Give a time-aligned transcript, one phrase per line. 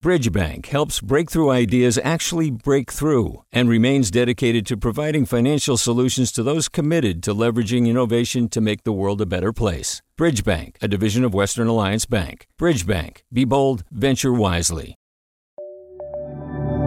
[0.00, 6.44] Bridgebank helps breakthrough ideas actually break through and remains dedicated to providing financial solutions to
[6.44, 10.00] those committed to leveraging innovation to make the world a better place.
[10.16, 12.46] Bridgebank, a division of Western Alliance Bank.
[12.60, 14.94] Bridgebank, be bold, venture wisely.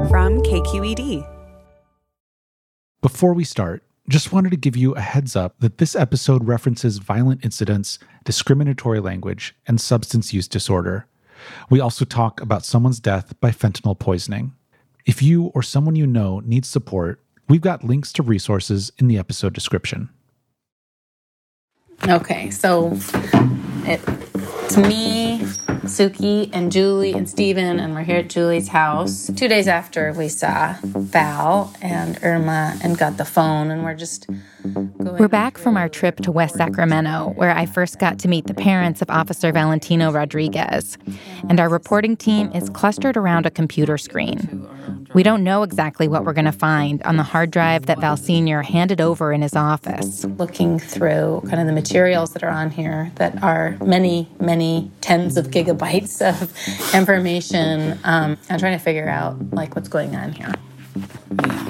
[0.08, 1.28] From KQED.
[3.02, 7.00] Before we start, just wanted to give you a heads up that this episode references
[7.00, 11.08] violent incidents, discriminatory language, and substance use disorder.
[11.70, 14.54] We also talk about someone's death by fentanyl poisoning.
[15.06, 19.18] If you or someone you know needs support, we've got links to resources in the
[19.18, 20.10] episode description.
[22.08, 22.94] Okay, so
[23.86, 25.40] it's me,
[25.84, 30.28] Suki, and Julie and Steven, and we're here at Julie's house two days after we
[30.28, 34.28] saw Val and Irma and got the phone, and we're just
[34.64, 38.54] We're back from our trip to West Sacramento, where I first got to meet the
[38.54, 40.98] parents of Officer Valentino Rodriguez.
[41.50, 44.68] And our reporting team is clustered around a computer screen.
[45.14, 48.18] We don't know exactly what we're going to find on the hard drive that Val
[48.18, 48.62] Sr.
[48.62, 50.26] handed over in his office.
[50.26, 55.38] looking through kind of the materials that are on here that are many, many tens
[55.38, 58.00] of gigabytes of information.
[58.04, 60.54] Um, I'm trying to figure out like what's going on here.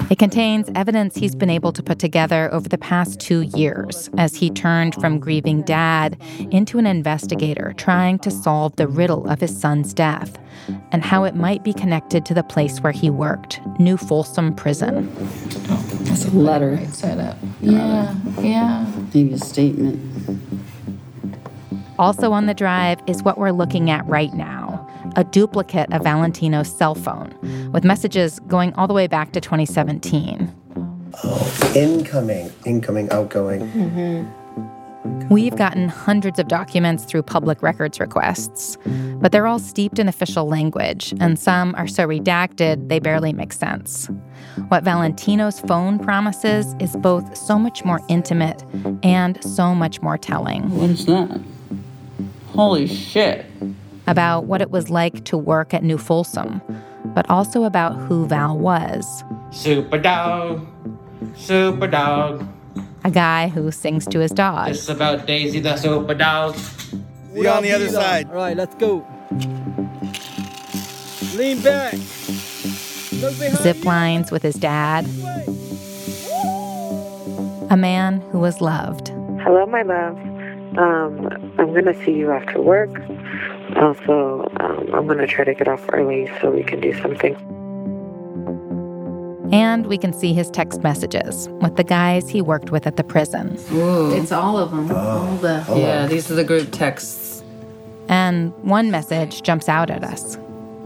[0.10, 4.36] It contains evidence he's been able to put together over the past two years as
[4.36, 9.58] he turned from grieving dad into an investigator trying to solve the riddle of his
[9.58, 10.38] son's death
[10.92, 15.10] and how it might be connected to the place where he worked, New Folsom Prison.
[16.04, 16.86] That's a letter.
[16.88, 17.38] Set up.
[17.62, 18.92] Yeah, yeah.
[19.14, 20.00] Maybe a statement.
[21.98, 24.61] Also on the drive is what we're looking at right now
[25.16, 27.36] a duplicate of Valentino's cell phone
[27.72, 30.54] with messages going all the way back to 2017.
[31.24, 33.62] Oh, incoming, incoming, outgoing.
[33.62, 35.28] Mm-hmm.
[35.30, 38.78] We've gotten hundreds of documents through public records requests,
[39.20, 43.54] but they're all steeped in official language, and some are so redacted they barely make
[43.54, 44.10] sense.
[44.68, 48.64] What Valentino's phone promises is both so much more intimate
[49.04, 51.42] and so much more telling What is that?
[52.48, 53.46] Holy shit.
[54.08, 56.62] About what it was like to work at New Folsom,
[57.14, 60.66] but also about who Val was Super dog,
[61.36, 62.46] super dog.
[63.04, 64.70] a guy who sings to his dog.
[64.70, 66.56] It's about Daisy the super dog.
[66.56, 66.98] See
[67.36, 68.28] you on the other side.
[68.30, 69.06] All right, let's go.
[71.36, 71.94] Lean back.
[73.22, 75.06] Look behind zip lines with his dad.
[77.70, 79.10] A man who was loved.
[79.44, 80.18] Hello, my love.
[80.78, 82.90] Um, I'm gonna see you after work.
[83.78, 87.36] Also, um, I'm gonna try to get off early so we can do something.
[89.52, 93.04] And we can see his text messages with the guys he worked with at the
[93.04, 93.58] prison.
[93.70, 94.12] Whoa.
[94.12, 94.90] It's all of them.
[94.92, 95.66] all the.
[95.76, 97.44] yeah, these are the group texts.
[98.08, 100.38] And one message jumps out at us.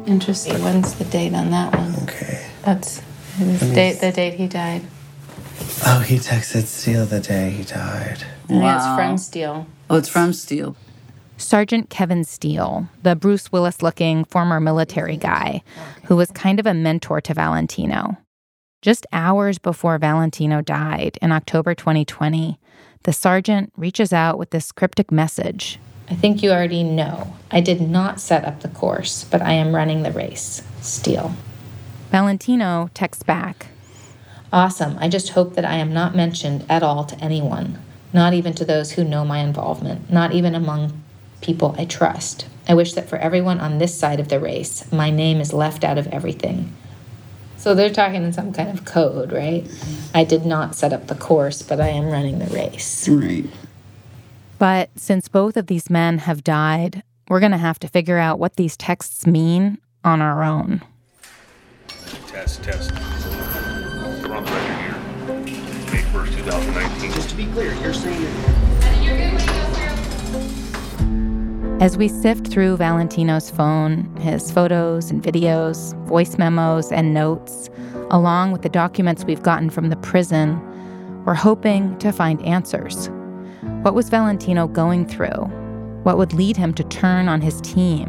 [0.07, 0.61] Interesting.
[0.63, 1.95] When's the date on that one?
[2.03, 2.47] Okay.
[2.63, 3.01] That's
[3.37, 3.99] his date.
[3.99, 4.83] The date he died.
[5.85, 8.23] Oh, he texted Steele the day he died.
[8.45, 9.67] I think it's from Steele.
[9.89, 10.75] Oh, it's from Steele.
[11.37, 15.61] Sergeant Kevin Steele, the Bruce Willis looking former military guy
[16.05, 18.17] who was kind of a mentor to Valentino.
[18.81, 22.57] Just hours before Valentino died in October 2020,
[23.03, 25.77] the sergeant reaches out with this cryptic message.
[26.09, 27.35] I think you already know.
[27.51, 30.61] I did not set up the course, but I am running the race.
[30.81, 31.35] Steele.
[32.11, 33.67] Valentino texts back.
[34.53, 34.97] Awesome.
[34.99, 37.79] I just hope that I am not mentioned at all to anyone,
[38.13, 41.01] not even to those who know my involvement, not even among
[41.45, 42.47] people I trust.
[42.67, 45.83] I wish that for everyone on this side of the race, my name is left
[45.83, 46.75] out of everything.
[47.57, 49.63] So they're talking in some kind of code, right?
[50.13, 53.07] I did not set up the course, but I am running the race.
[53.07, 53.45] Right.
[54.57, 58.39] But since both of these men have died, we're going to have to figure out
[58.39, 60.81] what these texts mean on our own.
[62.27, 62.91] Test, test.
[62.91, 64.95] We're on the record here.
[65.91, 67.11] May 1st, 2019.
[67.11, 68.54] Just to be clear, you're saying that
[71.81, 77.69] As we sift through Valentino's phone, his photos and videos, voice memos and notes,
[78.11, 80.57] along with the documents we've gotten from the prison,
[81.25, 83.09] we're hoping to find answers.
[83.81, 85.49] What was Valentino going through?
[86.03, 88.07] What would lead him to turn on his team?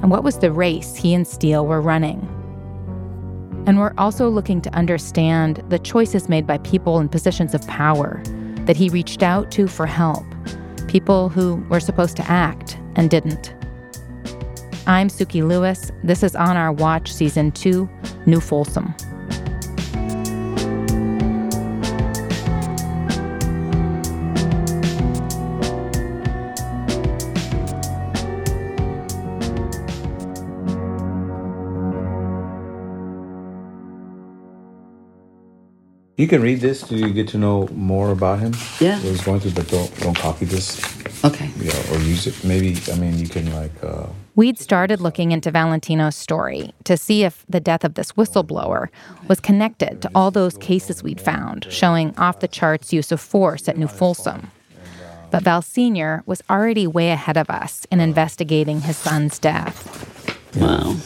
[0.00, 2.20] And what was the race he and Steele were running?
[3.66, 8.22] And we're also looking to understand the choices made by people in positions of power
[8.64, 10.24] that he reached out to for help,
[10.90, 13.54] people who were supposed to act and didn't.
[14.88, 15.92] I'm Suki Lewis.
[16.02, 17.88] This is On Our Watch Season 2,
[18.26, 18.92] New Folsom.
[36.20, 38.52] You can read this to get to know more about him.
[38.78, 38.96] Yeah.
[38.96, 40.78] What he's going through, but don't don't copy this.
[41.24, 41.48] Okay.
[41.58, 42.44] Yeah, or use it.
[42.44, 43.72] Maybe I mean you can like.
[43.82, 44.04] uh
[44.36, 48.88] We'd started looking into Valentino's story to see if the death of this whistleblower
[49.28, 53.66] was connected to all those cases we'd found showing off the charts use of force
[53.66, 54.50] at New Folsom.
[55.30, 56.22] But Val Sr.
[56.26, 59.78] was already way ahead of us in investigating his son's death.
[60.54, 60.96] Wow.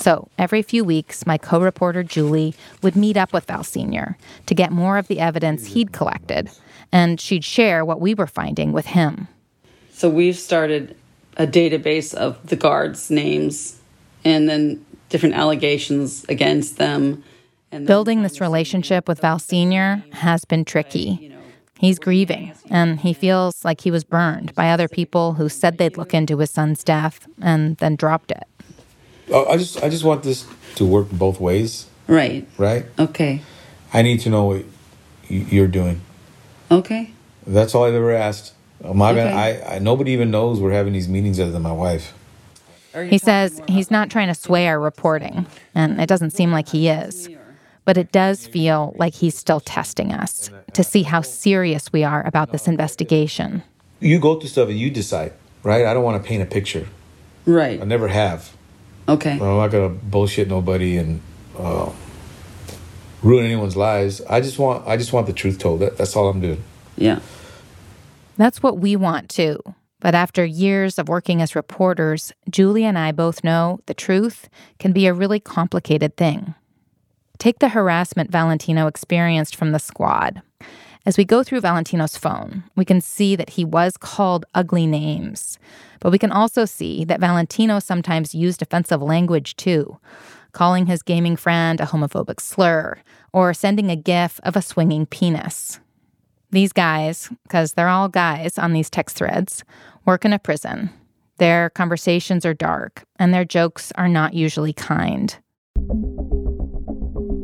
[0.00, 4.16] So every few weeks, my co reporter Julie would meet up with Val Sr.
[4.46, 6.48] to get more of the evidence he'd collected,
[6.90, 9.28] and she'd share what we were finding with him.
[9.92, 10.96] So we've started
[11.36, 13.78] a database of the guards' names
[14.24, 17.22] and then different allegations against them.
[17.70, 20.02] And Building this relationship with Val Sr.
[20.12, 21.36] has been tricky.
[21.78, 25.96] He's grieving, and he feels like he was burned by other people who said they'd
[25.96, 28.44] look into his son's death and then dropped it.
[29.30, 30.46] Oh, I just I just want this
[30.76, 31.86] to work both ways.
[32.06, 32.46] Right.
[32.58, 32.86] Right.
[32.98, 33.42] Okay.
[33.92, 34.64] I need to know what
[35.28, 36.00] you're doing.
[36.70, 37.12] Okay.
[37.46, 38.54] That's all I've ever asked.
[38.82, 39.30] I'm not gonna.
[39.30, 42.14] I, I nobody even knows we're having these meetings other than my wife.
[42.94, 46.88] He says he's not trying to sway our reporting, and it doesn't seem like he
[46.88, 47.28] is.
[47.84, 52.26] But it does feel like he's still testing us to see how serious we are
[52.26, 53.62] about this investigation.
[54.00, 55.86] You go through stuff and you decide, right?
[55.86, 56.86] I don't want to paint a picture.
[57.46, 57.80] Right.
[57.80, 58.52] I never have.
[59.08, 59.32] Okay.
[59.32, 61.20] I'm not gonna bullshit nobody and
[61.58, 61.90] uh,
[63.22, 64.20] ruin anyone's lives.
[64.22, 65.80] I just want I just want the truth told.
[65.80, 66.62] That, that's all I'm doing.
[66.96, 67.20] Yeah.
[68.36, 69.58] That's what we want too.
[70.00, 74.48] But after years of working as reporters, Julie and I both know the truth
[74.78, 76.54] can be a really complicated thing.
[77.38, 80.42] Take the harassment Valentino experienced from the squad.
[81.06, 85.58] As we go through Valentino's phone, we can see that he was called ugly names.
[85.98, 89.98] But we can also see that Valentino sometimes used offensive language too,
[90.52, 92.98] calling his gaming friend a homophobic slur
[93.32, 95.80] or sending a gif of a swinging penis.
[96.50, 99.64] These guys, because they're all guys on these text threads,
[100.04, 100.90] work in a prison.
[101.38, 105.38] Their conversations are dark, and their jokes are not usually kind.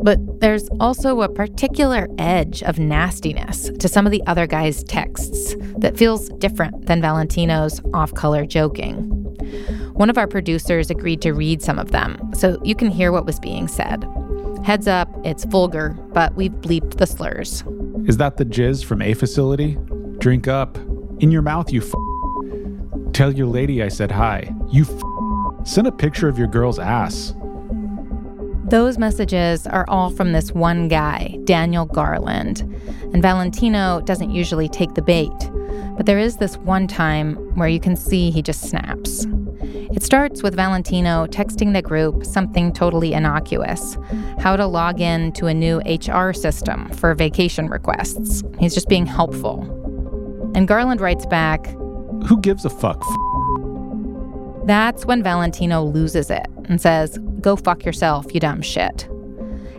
[0.07, 5.57] But there's also a particular edge of nastiness to some of the other guys' texts
[5.79, 9.01] that feels different than Valentino's off color joking.
[9.95, 13.27] One of our producers agreed to read some of them, so you can hear what
[13.27, 14.09] was being said.
[14.65, 17.65] Heads up, it's vulgar, but we've bleeped the slurs.
[18.07, 19.77] Is that the jizz from A facility?
[20.19, 20.79] Drink up.
[21.19, 23.13] In your mouth, you f.
[23.13, 24.55] Tell your lady I said hi.
[24.71, 25.67] You f.
[25.67, 27.35] Send a picture of your girl's ass.
[28.69, 32.63] Those messages are all from this one guy, Daniel Garland.
[33.13, 35.31] And Valentino doesn't usually take the bait.
[35.97, 39.25] But there is this one time where you can see he just snaps.
[39.63, 43.97] It starts with Valentino texting the group something totally innocuous
[44.41, 48.43] how to log in to a new HR system for vacation requests.
[48.59, 49.63] He's just being helpful.
[50.57, 51.67] And Garland writes back,
[52.27, 53.01] Who gives a fuck?
[53.01, 59.09] F- That's when Valentino loses it and says, Go fuck yourself, you dumb shit.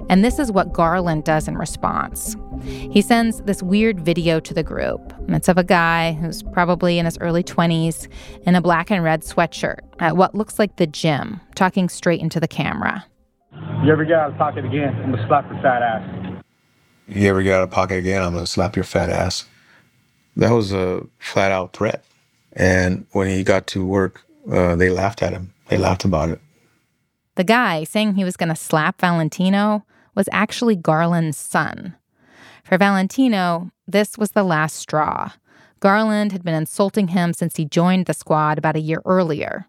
[0.09, 2.35] And this is what Garland does in response.
[2.63, 5.13] He sends this weird video to the group.
[5.27, 8.07] It's of a guy who's probably in his early 20s
[8.43, 12.39] in a black and red sweatshirt at what looks like the gym, talking straight into
[12.39, 13.05] the camera.
[13.83, 16.43] You ever get out of pocket again, I'm gonna slap your fat ass.
[17.07, 18.21] You ever get out of pocket again?
[18.21, 19.45] I'm gonna slap your fat ass.
[20.35, 22.03] That was a flat out threat.
[22.53, 25.53] And when he got to work, uh, they laughed at him.
[25.67, 26.39] They laughed about it.
[27.37, 31.95] The guy saying he was going to slap Valentino was actually Garland's son.
[32.63, 35.33] For Valentino, this was the last straw.
[35.79, 39.67] Garland had been insulting him since he joined the squad about a year earlier.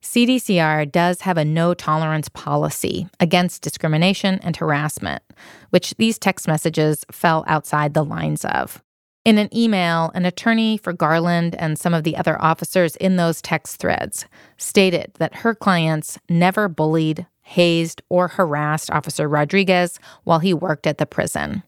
[0.00, 5.24] CDCR does have a no tolerance policy against discrimination and harassment,
[5.70, 8.80] which these text messages fell outside the lines of.
[9.24, 13.40] In an email, an attorney for Garland and some of the other officers in those
[13.40, 14.26] text threads
[14.56, 20.98] stated that her clients never bullied, hazed, or harassed Officer Rodriguez while he worked at
[20.98, 21.62] the prison.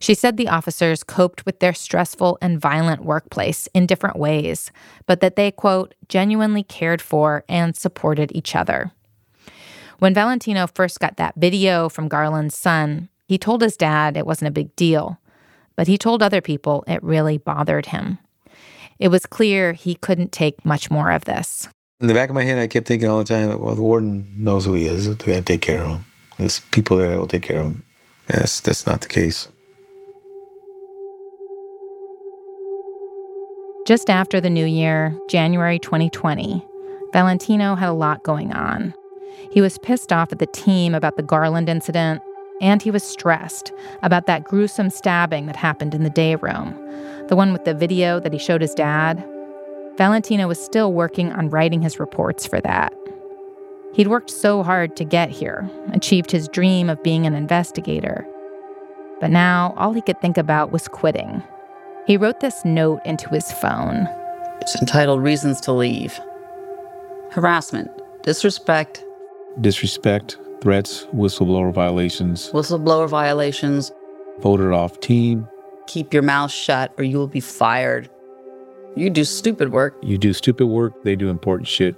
[0.00, 4.72] She said the officers coped with their stressful and violent workplace in different ways,
[5.06, 8.90] but that they, quote, genuinely cared for and supported each other.
[10.00, 14.48] When Valentino first got that video from Garland's son, he told his dad it wasn't
[14.48, 15.20] a big deal,
[15.78, 18.18] but he told other people it really bothered him.
[18.98, 21.68] It was clear he couldn't take much more of this.
[22.00, 24.26] In the back of my head, I kept thinking all the time, well, the warden
[24.36, 25.06] knows who he is.
[25.06, 26.04] They're going to take care of him.
[26.36, 27.84] There's people there that will take care of him.
[28.28, 29.46] Yes, that's not the case.
[33.86, 36.66] Just after the new year, January 2020,
[37.12, 38.92] Valentino had a lot going on.
[39.52, 42.20] He was pissed off at the team about the Garland incident.
[42.60, 43.72] And he was stressed
[44.02, 46.74] about that gruesome stabbing that happened in the day room,
[47.28, 49.24] the one with the video that he showed his dad.
[49.96, 52.92] Valentino was still working on writing his reports for that.
[53.94, 58.26] He'd worked so hard to get here, achieved his dream of being an investigator.
[59.20, 61.42] But now all he could think about was quitting.
[62.06, 64.08] He wrote this note into his phone.
[64.60, 66.18] It's entitled Reasons to Leave.
[67.30, 67.90] Harassment,
[68.22, 69.04] disrespect,
[69.60, 73.92] Disrespect, threats, whistleblower violations, whistleblower violations.
[74.40, 75.48] voted off team.
[75.86, 78.10] Keep your mouth shut or you will be fired.
[78.96, 79.96] You do stupid work.
[80.02, 81.96] You do stupid work, they do important shit.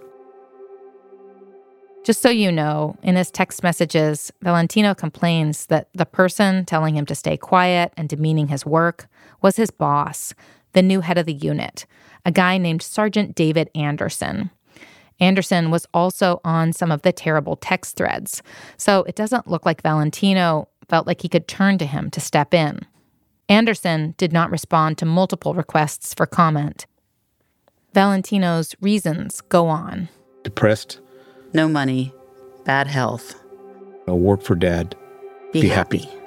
[2.03, 7.05] Just so you know, in his text messages, Valentino complains that the person telling him
[7.07, 9.07] to stay quiet and demeaning his work
[9.43, 10.35] was his boss,
[10.73, 11.85] the new head of the unit,
[12.25, 14.51] a guy named Sergeant David Anderson.
[15.21, 18.43] Anderson was also on some of the terrible text threads,
[18.77, 22.53] so it doesn't look like Valentino felt like he could turn to him to step
[22.55, 22.81] in.
[23.49, 26.87] Anderson did not respond to multiple requests for comment.
[27.95, 30.09] Valentino's reasons go on.
[30.45, 31.01] Depressed,
[31.53, 32.13] No money,
[32.65, 33.35] bad health.
[34.07, 34.97] no work for dad.
[35.53, 35.99] Be, Be happy.
[35.99, 36.20] happy.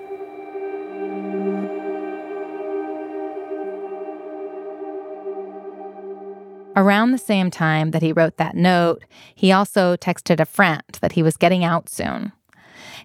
[6.76, 9.04] Around the same time that he wrote that note,
[9.36, 12.32] he also texted a friend that he was getting out soon.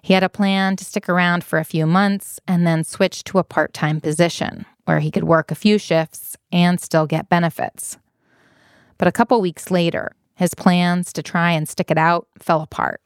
[0.01, 3.37] He had a plan to stick around for a few months and then switch to
[3.37, 7.97] a part time position where he could work a few shifts and still get benefits.
[8.97, 13.01] But a couple weeks later, his plans to try and stick it out fell apart.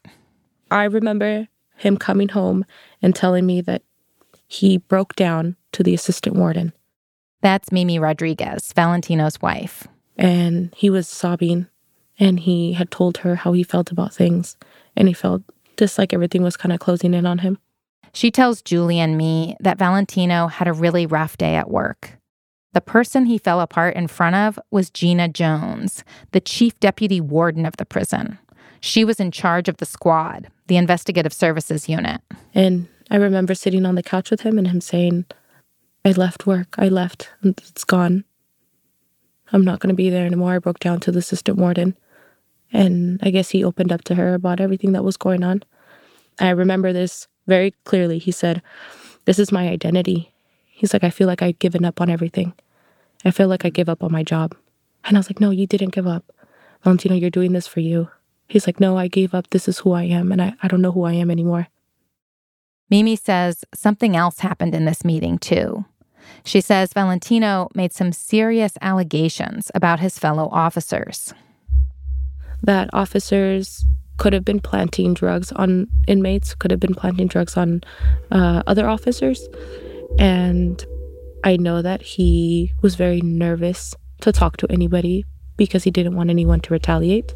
[0.72, 2.66] I remember him coming home
[3.02, 3.82] and telling me that
[4.48, 6.72] he broke down to the assistant warden
[7.42, 9.88] That's Mimy Rodriguez, Valentino's wife.
[10.18, 11.68] And he was sobbing
[12.20, 14.58] and he had told her how he felt about things
[14.96, 15.42] and he felt
[15.78, 17.58] just like everything was kind of closing in on him.
[18.14, 22.18] She tells Julie and me that Valentino had a really rough day at work.
[22.74, 27.66] The person he fell apart in front of was Gina Jones, the chief deputy warden
[27.66, 28.38] of the prison.
[28.82, 32.22] She was in charge of the squad, the investigative services unit.
[32.54, 35.26] And I remember sitting on the couch with him and him saying,
[36.06, 36.76] I left work.
[36.78, 37.30] I left.
[37.44, 38.26] It's gone.
[39.54, 40.54] I'm not going to be there anymore.
[40.54, 41.96] I broke down to the assistant warden.
[42.74, 45.64] And I guess he opened up to her about everything that was going on.
[46.40, 48.18] I remember this very clearly.
[48.18, 48.64] He said,
[49.26, 50.34] This is my identity.
[50.66, 52.54] He's like, I feel like I've given up on everything.
[53.24, 54.56] I feel like I gave up on my job.
[55.06, 56.26] And I was like, No, you didn't give up.
[56.84, 58.10] Valentino, you're doing this for you.
[58.48, 59.52] He's like, No, I gave up.
[59.52, 60.32] This is who I am.
[60.32, 61.68] And I, I don't know who I am anymore.
[62.90, 65.86] Mimy says something else happened in this meeting, too.
[66.46, 71.34] She says Valentino made some serious allegations about his fellow officers.
[72.64, 73.86] that officers
[74.18, 77.82] could have been planting drugs on inmates, could have been planting drugs on
[78.32, 79.48] uh, other officers.
[80.18, 80.84] And
[81.44, 85.26] I know that he was very nervous to talk to anybody
[85.58, 87.34] because he didn't want anyone to retaliate.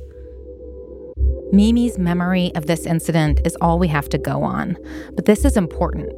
[1.52, 4.78] Mimy's memory of this incident is all we have to go on.
[5.16, 6.12] But this is important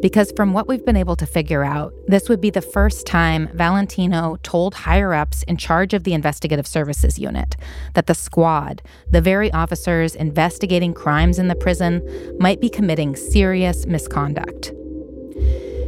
[0.00, 3.48] because, from what we've been able to figure out, this would be the first time
[3.54, 7.56] Valentino told higher ups in charge of the investigative services unit
[7.94, 12.00] that the squad, the very officers investigating crimes in the prison,
[12.38, 14.72] might be committing serious misconduct.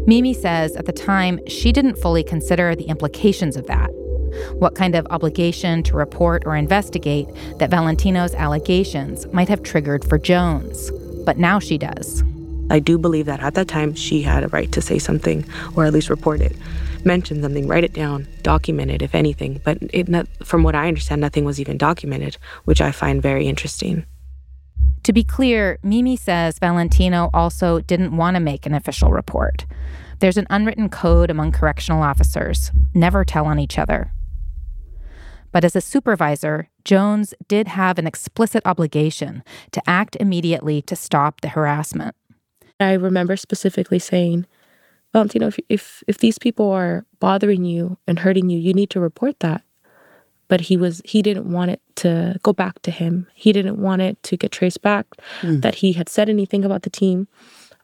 [0.08, 3.90] Mimy says at the time she didn't fully consider the implications of that
[4.54, 7.28] what kind of obligation to report or investigate
[7.58, 10.90] that Valentino's allegations might have triggered for Jones.
[11.24, 12.22] But now she does.
[12.70, 15.84] I do believe that at that time she had a right to say something, or
[15.84, 16.56] at least report it,
[17.04, 19.60] mention something, write it down, document it, if anything.
[19.64, 20.08] But it,
[20.44, 24.04] from what I understand, nothing was even documented, which I find very interesting.
[25.04, 29.64] To be clear, Mimy says Valentino also didn't want to make an official report.
[30.18, 34.12] There's an unwritten code among correctional officers never tell on each other.
[35.58, 41.40] But as a supervisor, Jones did have an explicit obligation to act immediately to stop
[41.40, 42.14] the harassment.
[42.78, 44.46] I remember specifically saying,
[45.12, 49.00] Valentino, if, if, if these people are bothering you and hurting you, you need to
[49.00, 49.62] report that.
[50.46, 53.26] But he was he didn't want it to go back to him.
[53.34, 55.06] He didn't want it to get traced back
[55.40, 55.62] Mm.
[55.62, 57.26] that he had said anything about the team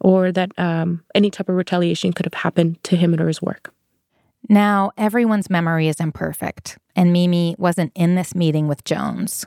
[0.01, 3.75] or that um, any type of retaliation could have happened to him or his work.
[4.49, 9.47] Now, everyone's memory is imperfect, and Mimy wasn't in this meeting with Jones.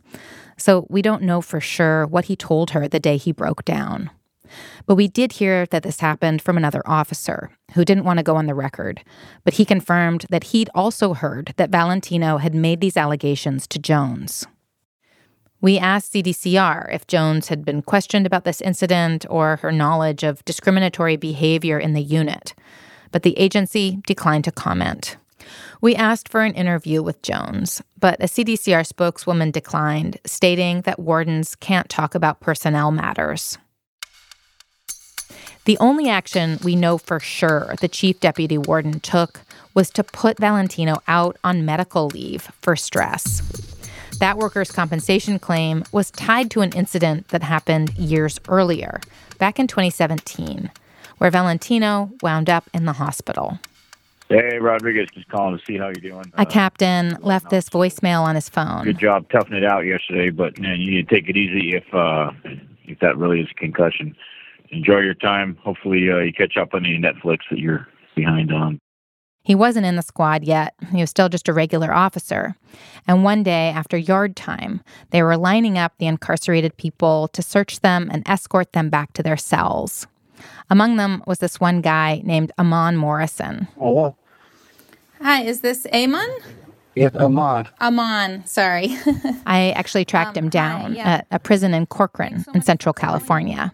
[0.57, 4.09] So we don't know for sure what he told her the day he broke down.
[4.85, 8.35] But we did hear that this happened from another officer who didn't want to go
[8.37, 9.03] on the record,
[9.43, 14.47] but he confirmed that he'd also heard that Valentino had made these allegations to Jones.
[15.59, 20.45] We asked CDCR if Jones had been questioned about this incident or her knowledge of
[20.45, 22.53] discriminatory behavior in the unit,
[23.11, 25.17] but the agency declined to comment.
[25.81, 31.55] We asked for an interview with Jones, but a CDCR spokeswoman declined, stating that wardens
[31.55, 33.57] can't talk about personnel matters.
[35.65, 39.41] The only action we know for sure the chief deputy warden took
[39.73, 43.41] was to put Valentino out on medical leave for stress.
[44.19, 49.01] That workers' compensation claim was tied to an incident that happened years earlier,
[49.37, 50.71] back in 2017,
[51.17, 53.59] where Valentino wound up in the hospital.
[54.29, 56.31] Hey, Rodriguez, just calling to see how you're doing.
[56.33, 58.83] A captain left this voicemail on his phone.
[58.83, 61.85] Good job toughing it out yesterday, but man, you need to take it easy if
[61.93, 62.31] uh,
[62.85, 64.15] if that really is a concussion.
[64.69, 65.57] Enjoy your time.
[65.63, 68.79] Hopefully, uh, you catch up on any Netflix that you're behind on.
[69.43, 70.73] He wasn't in the squad yet.
[70.91, 72.57] He was still just a regular officer.
[73.07, 74.81] And one day after yard time,
[75.11, 79.23] they were lining up the incarcerated people to search them and escort them back to
[79.23, 80.05] their cells.
[80.69, 83.67] Among them was this one guy named Amon Morrison.
[83.77, 84.15] Oh, Hello.
[85.21, 86.29] Hi, is this Amon?
[86.95, 87.67] Yes, Amon.
[87.79, 88.89] Amon, sorry.
[89.45, 93.73] I actually tracked um, him down at a prison in Corcoran in Central California.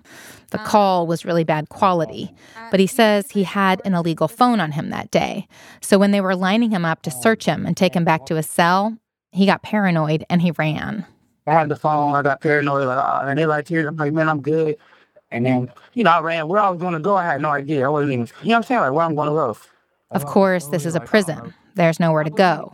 [0.51, 4.27] The um, call was really bad quality, uh, but he says he had an illegal
[4.27, 5.47] phone on him that day.
[5.81, 7.21] So when they were lining him up to oh.
[7.21, 8.97] search him and take him back to his cell,
[9.31, 11.05] he got paranoid and he ran.
[11.47, 12.15] I had the phone.
[12.15, 12.87] I got paranoid.
[12.87, 14.77] Like, uh, and they like, here, I'm like, man, I'm good.
[15.33, 17.15] And then, you know, I ran where I was going to go.
[17.17, 17.85] I had no idea.
[17.85, 18.81] I wasn't even, you know what I'm saying?
[18.81, 19.57] Like, where I'm going to go.
[20.11, 21.53] Of course, this is a prison.
[21.75, 22.71] There's nowhere to go.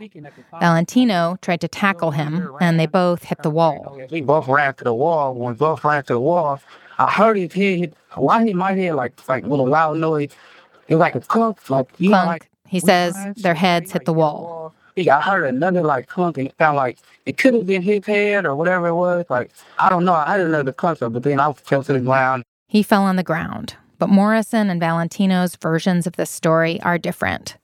[0.60, 3.98] Valentino tried to tackle him, and they both hit the wall.
[4.10, 5.34] We both ran to the wall.
[5.34, 6.60] When we both ran to the wall,
[6.98, 7.94] I heard his head hit.
[8.14, 10.32] Why hit my head like like little loud noise?
[10.88, 12.24] It was like a clunk, like you Clunk.
[12.24, 14.74] know, like He says their heads hit the wall.
[14.96, 18.04] Yeah, I heard another like clunk, and it sounded like it could have been his
[18.04, 19.24] head or whatever it was.
[19.30, 20.12] Like I don't know.
[20.12, 22.44] I had another clunk, but then I fell to the ground.
[22.70, 23.74] He fell on the ground.
[23.98, 27.56] But Morrison and Valentino's versions of this story are different.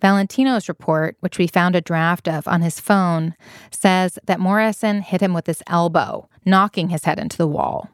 [0.00, 3.36] Valentino's report, which we found a draft of on his phone,
[3.70, 7.88] says that Morrison hit him with his elbow, knocking his head into the wall.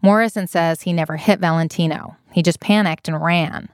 [0.00, 2.16] Morrison says he never hit Valentino.
[2.32, 3.68] He just panicked and ran.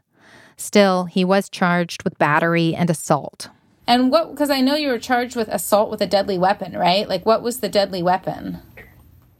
[0.57, 3.51] Still, he was charged with battery and assault.
[3.87, 7.09] And what, because I know you were charged with assault with a deadly weapon, right?
[7.09, 8.59] Like, what was the deadly weapon?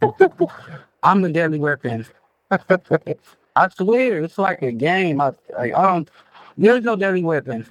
[1.03, 2.05] I'm the deadly weapon.
[3.55, 5.19] I swear, it's like a game.
[5.19, 6.09] I, like, I don't.
[6.57, 7.67] There's no deadly weapons.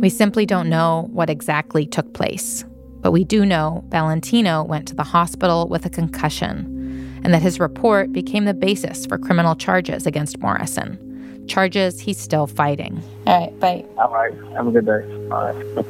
[0.00, 2.64] We simply don't know what exactly took place.
[3.02, 7.58] But we do know Valentino went to the hospital with a concussion, and that his
[7.60, 11.44] report became the basis for criminal charges against Morrison.
[11.48, 13.02] Charges he's still fighting.
[13.26, 13.84] All right, bye.
[13.98, 14.32] All right.
[14.54, 15.02] Have a good day.
[15.30, 15.86] All right.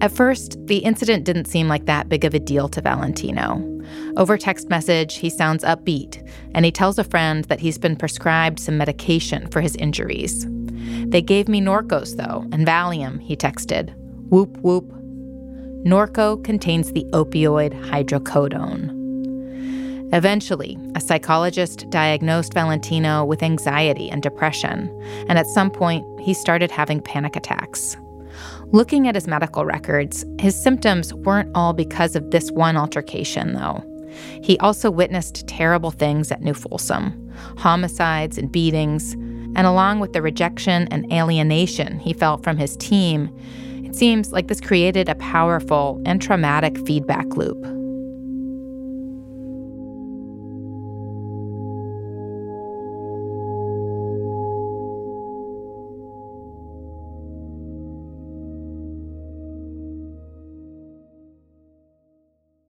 [0.00, 3.62] At first, the incident didn't seem like that big of a deal to Valentino.
[4.16, 8.58] Over text message, he sounds upbeat, and he tells a friend that he's been prescribed
[8.58, 10.46] some medication for his injuries.
[11.08, 13.94] They gave me Norcos, though, and Valium, he texted.
[14.30, 14.90] Whoop whoop.
[15.84, 18.96] Norco contains the opioid hydrocodone.
[20.12, 24.88] Eventually, a psychologist diagnosed Valentino with anxiety and depression,
[25.28, 27.96] and at some point, he started having panic attacks.
[28.72, 33.84] Looking at his medical records, his symptoms weren't all because of this one altercation, though.
[34.42, 37.16] He also witnessed terrible things at New Folsom
[37.56, 39.14] homicides and beatings,
[39.56, 43.34] and along with the rejection and alienation he felt from his team,
[43.84, 47.79] it seems like this created a powerful and traumatic feedback loop.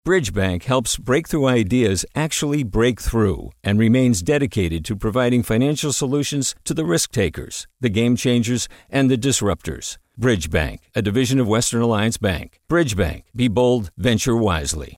[0.05, 6.75] Bridgebank helps breakthrough ideas actually break through and remains dedicated to providing financial solutions to
[6.75, 9.99] the risk takers, the game changers, and the disruptors.
[10.21, 12.59] Bridgebank, a division of Western Alliance Bank.
[12.69, 14.97] Bridgebank, be bold, venture wisely.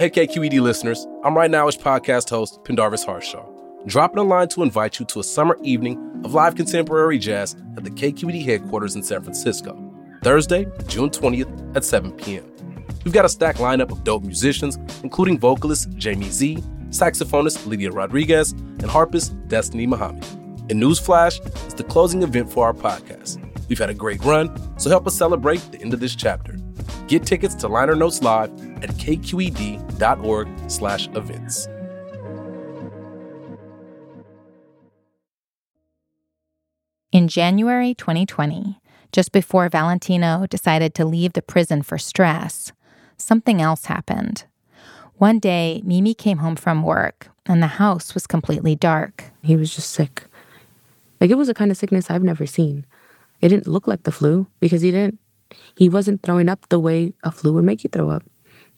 [0.00, 3.48] Hey, KQED listeners, I'm Rightnowish podcast host, Pendarvis Harshaw,
[3.86, 7.84] dropping a line to invite you to a summer evening of live contemporary jazz at
[7.84, 9.80] the KQED headquarters in San Francisco,
[10.24, 12.55] Thursday, June 20th at 7 p.m.
[13.06, 16.56] We've got a stacked lineup of dope musicians, including vocalist Jamie Z,
[16.88, 20.24] saxophonist Lydia Rodriguez, and harpist Destiny Muhammad.
[20.70, 21.38] And Newsflash
[21.68, 23.38] is the closing event for our podcast.
[23.68, 26.56] We've had a great run, so help us celebrate the end of this chapter.
[27.06, 28.50] Get tickets to Liner Notes Live
[28.82, 31.68] at kqed.org slash events.
[37.12, 38.80] In January 2020,
[39.12, 42.72] Just before Valentino decided to leave the prison for stress,
[43.16, 44.44] something else happened.
[45.16, 49.24] One day, Mimy came home from work and the house was completely dark.
[49.42, 50.24] He was just sick.
[51.20, 52.84] Like it was a kind of sickness I've never seen.
[53.40, 55.18] It didn't look like the flu because he didn't
[55.76, 58.22] he wasn't throwing up the way a flu would make you throw up.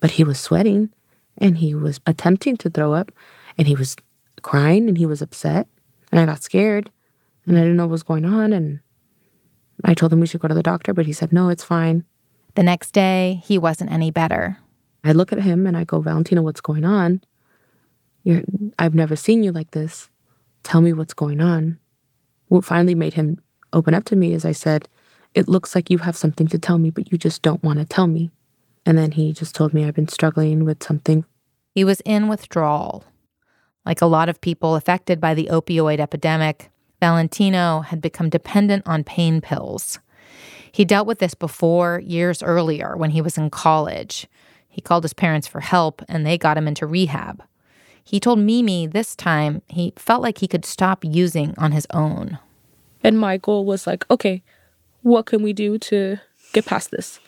[0.01, 0.90] But he was sweating
[1.37, 3.11] and he was attempting to throw up
[3.57, 3.96] and he was
[4.42, 5.66] crying and he was upset.
[6.11, 6.90] And I got scared
[7.46, 8.53] and I didn't know what was going on.
[8.53, 8.81] And
[9.85, 12.05] I told him we should go to the doctor, but he said, no, it's fine.
[12.59, 14.59] The next day, he wasn't any better.
[15.05, 17.23] I look at him and I go, Valentino, what's going on?
[18.25, 18.42] You're,
[18.81, 20.11] I've never seen you like this.
[20.64, 21.79] Tell me what's going on.
[22.49, 23.40] What finally made him
[23.73, 24.88] open up to me is I said,
[25.37, 27.85] It looks like you have something to tell me, but you just don't want to
[27.85, 28.33] tell me.
[28.85, 31.25] And then he just told me I've been struggling with something.
[31.77, 33.05] He was in withdrawal.
[33.87, 39.05] Like a lot of people affected by the opioid epidemic, Valentino had become dependent on
[39.05, 40.01] pain pills.
[40.72, 44.26] He dealt with this before, years earlier, when he was in college.
[44.68, 47.42] He called his parents for help, and they got him into rehab.
[48.04, 52.38] He told Mimy this time he felt like he could stop using on his own.
[53.04, 54.42] And my goal was like, okay,
[55.02, 56.18] what can we do to
[56.52, 57.20] get past this?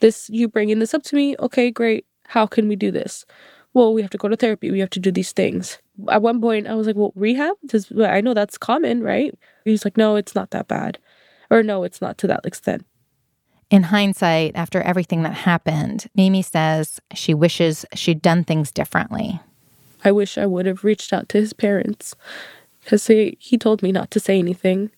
[0.00, 2.04] This, you bringing this up to me, okay, great.
[2.26, 3.24] How can we do this?
[3.72, 4.70] Well, we have to go to therapy.
[4.70, 5.78] We have to do these things.
[6.10, 7.56] At one point, I was like, well, rehab?
[7.98, 9.36] I know that's common, right?
[9.64, 10.98] He's like, no, it's not that bad.
[11.50, 12.84] Or no, it's not to that extent.
[13.68, 19.40] In hindsight, after everything that happened, Mimy says she wishes she'd done things differently.
[20.04, 22.14] I wish I would have reached out to his parents
[22.80, 24.90] because he, he told me not to say anything.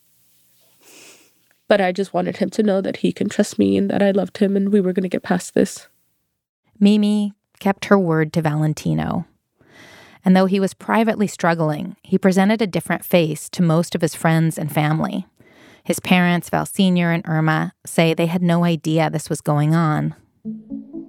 [1.66, 4.11] But I just wanted him to know that he can trust me and that I
[4.11, 5.88] loved him and we were going to get past this.
[6.78, 9.26] Mimy kept her word to Valentino.
[10.24, 14.14] And though he was privately struggling, he presented a different face to most of his
[14.14, 15.26] friends and family.
[15.88, 17.12] His parents, Val Sr.
[17.12, 20.14] and Irma, say they had no idea this was going on.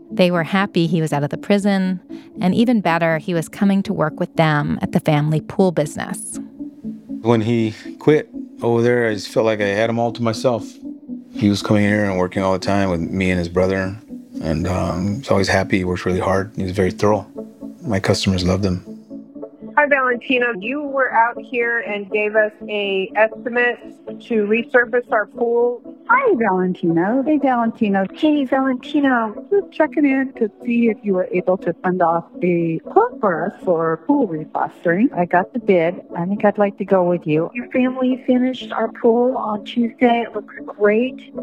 [0.09, 1.99] They were happy he was out of the prison,
[2.39, 6.39] and even better, he was coming to work with them at the family pool business.
[7.23, 8.29] When he quit
[8.61, 10.65] over there, I just felt like I had him all to myself.
[11.33, 13.99] He was coming here and working all the time with me and his brother,
[14.41, 15.79] and um, he's always happy.
[15.79, 16.53] He works really hard.
[16.55, 17.27] He was very thorough.
[17.81, 18.85] My customers loved him.
[19.89, 20.53] Valentino.
[20.59, 23.79] You were out here and gave us a estimate
[24.27, 25.81] to resurface our pool.
[26.07, 27.23] Hi, Valentino.
[27.23, 28.05] Hey, Valentino.
[28.13, 29.45] Hey, Valentino.
[29.49, 33.47] Just checking in to see if you were able to fund off a quote for
[33.47, 35.11] us for pool replastering.
[35.13, 36.01] I got the bid.
[36.15, 37.49] I think I'd like to go with you.
[37.53, 40.25] Your family finished our pool on Tuesday.
[40.27, 41.33] It looks great.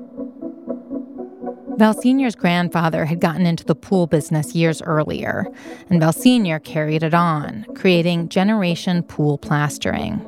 [1.76, 5.46] Val Sr.'s grandfather had gotten into the pool business years earlier,
[5.90, 6.58] and Val Sr.
[6.58, 10.26] carried it on, creating Generation Pool Plastering.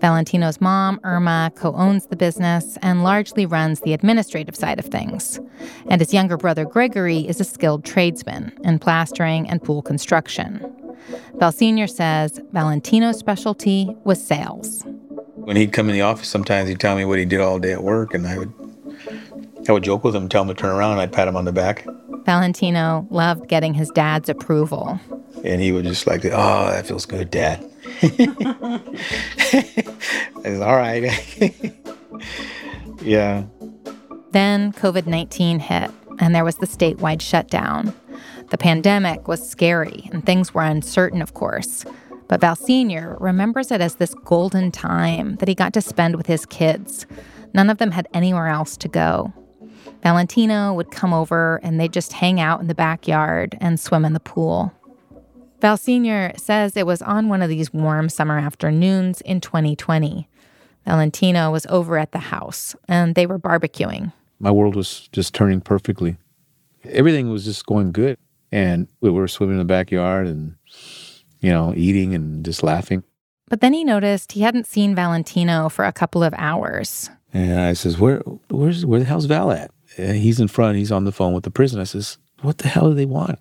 [0.00, 5.40] Valentino's mom, Irma, co owns the business and largely runs the administrative side of things.
[5.88, 10.64] And his younger brother, Gregory, is a skilled tradesman in plastering and pool construction.
[11.34, 11.86] Val Sr.
[11.86, 14.84] says Valentino's specialty was sales.
[15.34, 17.72] When he'd come in the office, sometimes he'd tell me what he did all day
[17.72, 18.52] at work, and I would
[19.68, 21.44] I would joke with him, tell him to turn around, and I'd pat him on
[21.44, 21.86] the back.
[22.24, 25.00] Valentino loved getting his dad's approval.
[25.42, 27.64] And he would just like, oh, that feels good, Dad.
[28.02, 28.30] it's
[30.60, 31.02] all right.
[33.02, 33.44] yeah.
[34.32, 37.94] Then COVID 19 hit, and there was the statewide shutdown.
[38.50, 41.84] The pandemic was scary, and things were uncertain, of course.
[42.28, 43.16] But Val Sr.
[43.20, 47.06] remembers it as this golden time that he got to spend with his kids.
[47.52, 49.32] None of them had anywhere else to go.
[50.04, 54.12] Valentino would come over and they'd just hang out in the backyard and swim in
[54.12, 54.70] the pool.
[55.62, 56.34] Val Sr.
[56.36, 60.28] says it was on one of these warm summer afternoons in 2020.
[60.84, 64.12] Valentino was over at the house and they were barbecuing.
[64.38, 66.18] My world was just turning perfectly.
[66.84, 68.18] Everything was just going good.
[68.52, 70.56] And we were swimming in the backyard and,
[71.40, 73.04] you know, eating and just laughing.
[73.48, 77.08] But then he noticed he hadn't seen Valentino for a couple of hours.
[77.32, 80.76] And I says, "Where, where's, where the hell's Val at?" And he's in front.
[80.76, 81.80] He's on the phone with the prison.
[81.80, 83.38] I says, "What the hell do they want?"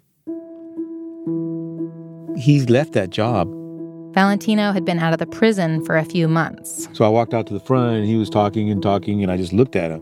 [2.38, 3.52] He's left that job.
[4.13, 6.88] Valentino had been out of the prison for a few months.
[6.94, 9.38] So I walked out to the front, and he was talking and talking, and I
[9.38, 10.02] just looked at him.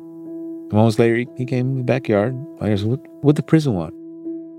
[0.74, 2.36] Moments later, he came in the backyard.
[2.60, 3.00] I said, "What?
[3.22, 3.94] What the prison want?"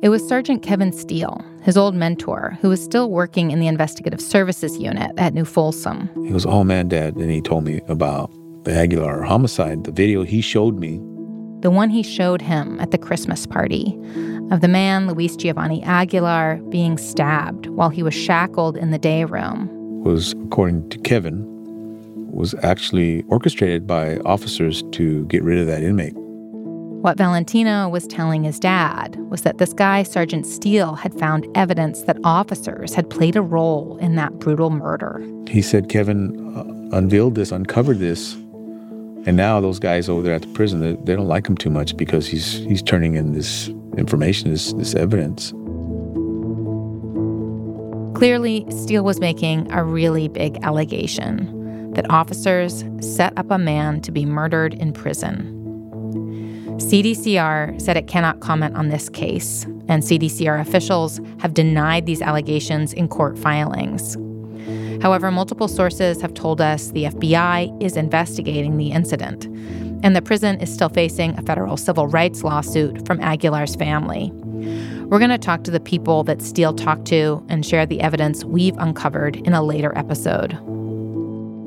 [0.02, 4.20] It was Sergeant Kevin Steele, his old mentor, who was still working in the investigative
[4.20, 6.08] services unit at New Folsom.
[6.26, 8.30] He was, "Oh man, Dad," and he told me about
[8.64, 11.00] the Aguilar homicide, the video he showed me.
[11.62, 13.96] The one he showed him at the Christmas party
[14.50, 19.24] of the man, Luis Giovanni Aguilar, being stabbed while he was shackled in the day
[19.24, 19.70] room.
[20.02, 21.46] Was, according to Kevin,
[22.32, 26.14] was actually orchestrated by officers to get rid of that inmate.
[26.16, 32.02] What Valentino was telling his dad was that this guy, Sergeant Steele, had found evidence
[32.02, 35.24] that officers had played a role in that brutal murder.
[35.46, 38.36] He said Kevin uh, unveiled this, uncovered this,
[39.24, 41.70] and now those guys over there at the prison, they, they don't like him too
[41.70, 45.52] much because he's he's turning in this information, this this evidence.
[48.18, 54.12] Clearly, Steele was making a really big allegation that officers set up a man to
[54.12, 55.58] be murdered in prison.
[56.76, 62.92] CDCR said it cannot comment on this case, and CDCR officials have denied these allegations
[62.92, 64.16] in court filings.
[65.00, 69.46] However, multiple sources have told us the FBI is investigating the incident,
[70.04, 74.30] and the prison is still facing a federal civil rights lawsuit from Aguilar's family.
[75.06, 78.44] We're going to talk to the people that Steele talked to and share the evidence
[78.44, 80.58] we've uncovered in a later episode.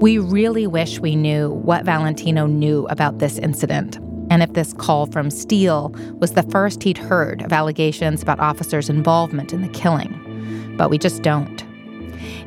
[0.02, 3.98] We really wish we knew what Valentino knew about this incident
[4.30, 8.90] and if this call from Steele was the first he'd heard of allegations about officers'
[8.90, 10.74] involvement in the killing.
[10.78, 11.65] But we just don't.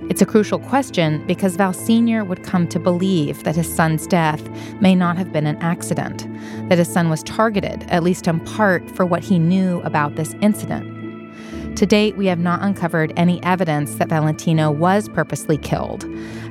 [0.09, 2.25] It's a crucial question because Val Sr.
[2.25, 4.42] would come to believe that his son's death
[4.81, 6.27] may not have been an accident,
[6.71, 10.35] that his son was targeted, at least in part, for what he knew about this
[10.40, 10.99] incident.
[11.77, 16.07] To date, we have not uncovered any evidence that Valentino was purposely killed.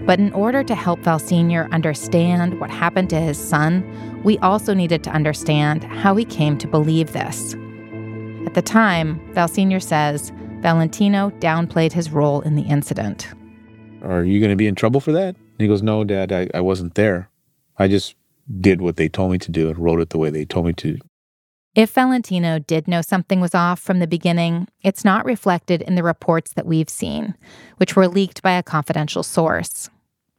[0.06, 1.68] But in order to help Val Sr.
[1.72, 3.84] understand what happened to his son,
[4.24, 7.56] we also needed to understand how he came to believe this.
[8.46, 9.80] At the time, Val Sr.
[9.80, 13.28] says Valentino downplayed his role in the incident.
[14.08, 15.36] Are you going to be in trouble for that?
[15.36, 17.30] And he goes, No, Dad, I, I wasn't there.
[17.78, 18.16] I just
[18.60, 20.74] did what they told me to do and wrote it the way they told me
[20.74, 20.98] to.
[21.76, 26.04] If Valentino did know something was off from the beginning, it's not reflected in the
[26.04, 27.36] reports that we've seen,
[27.76, 29.90] which were leaked by a confidential source.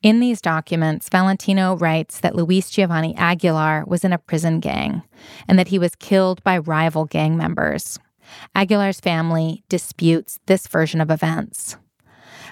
[0.03, 5.03] In these documents, Valentino writes that Luis Giovanni Aguilar was in a prison gang
[5.47, 7.99] and that he was killed by rival gang members.
[8.55, 11.77] Aguilar's family disputes this version of events.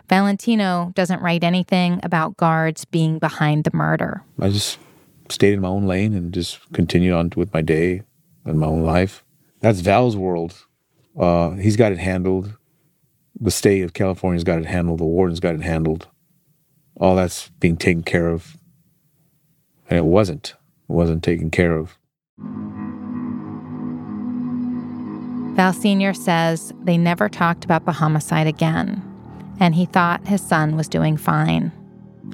[0.09, 4.23] Valentino doesn't write anything about guards being behind the murder.
[4.41, 4.79] I just
[5.29, 8.03] stayed in my own lane and just continued on with my day
[8.45, 9.25] and my own life.
[9.61, 10.65] That's Val's world.
[11.19, 12.57] Uh, he's got it handled.
[13.41, 15.01] The state of California's got it handled.
[15.01, 16.09] The warden's got it handled.
[16.99, 18.57] All that's being taken care of.
[19.91, 20.55] And it wasn't.
[20.89, 21.99] It wasn't taken care of.
[25.57, 26.13] Val Sr.
[26.13, 29.03] says they never talked about the homicide again,
[29.61, 31.73] and he thought his son was doing fine.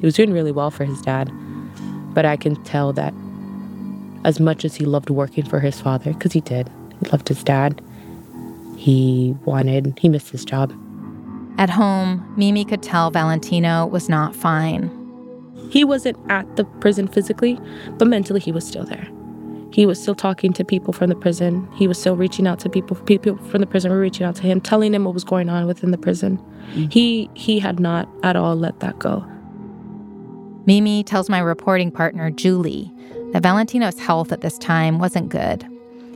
[0.01, 1.31] He was doing really well for his dad,
[2.15, 3.15] but I can tell that
[4.25, 7.43] as much as he loved working for his father, because he did, he loved his
[7.43, 7.81] dad,
[8.77, 10.73] he wanted, he missed his job.
[11.59, 14.91] At home, Mimy could tell Valentino was not fine.
[15.71, 17.59] He wasn't at the prison physically,
[17.99, 19.07] but mentally he was still there.
[19.73, 21.69] He was still talking to people from the prison.
[21.75, 22.97] He was still reaching out to people.
[22.97, 25.67] People from the prison were reaching out to him, telling him what was going on
[25.67, 26.39] within the prison.
[26.39, 26.89] Mm-hmm.
[26.91, 29.27] He he had not at all let that go.
[30.67, 32.93] Mimy tells my reporting partner Julie
[33.33, 35.67] that Valentino's health at this time wasn't good.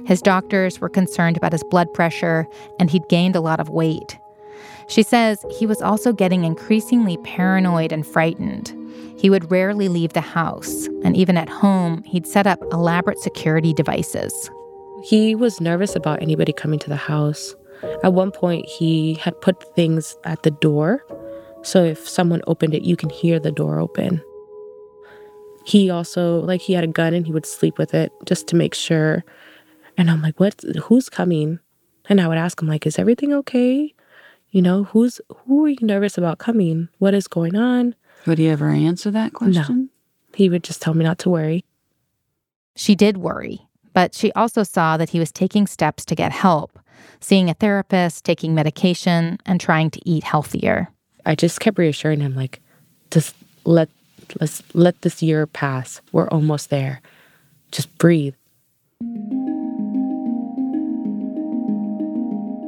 [0.06, 2.46] His doctors were concerned about his blood pressure,
[2.78, 4.18] and he'd gained a lot of weight.
[4.88, 8.72] She says he was also getting increasingly paranoid and frightened.
[9.16, 13.72] He would rarely leave the house, and even at home, he'd set up elaborate security
[13.72, 14.50] devices.
[15.04, 17.54] He was nervous about anybody coming to the house.
[18.02, 21.04] At one point, he had put things at the door,
[21.62, 24.22] so if someone opened it, you can hear the door open
[25.66, 28.56] he also like he had a gun and he would sleep with it just to
[28.56, 29.24] make sure.
[29.98, 30.62] And I'm like, what?
[30.85, 31.59] Who's coming?
[32.09, 33.92] And I would ask him like, is everything okay?
[34.50, 36.88] You know, who's who are you nervous about coming?
[36.98, 37.96] What is going on?
[38.26, 39.82] Would he ever answer that question?
[39.82, 39.88] No.
[40.34, 41.64] He would just tell me not to worry.
[42.74, 43.60] She did worry,
[43.92, 46.78] but she also saw that he was taking steps to get help,
[47.20, 50.88] seeing a therapist, taking medication, and trying to eat healthier.
[51.24, 52.60] I just kept reassuring him, like,
[53.10, 53.34] just
[53.64, 53.88] let
[54.40, 56.00] Let's let this year pass.
[56.12, 57.00] We're almost there.
[57.70, 58.34] Just breathe.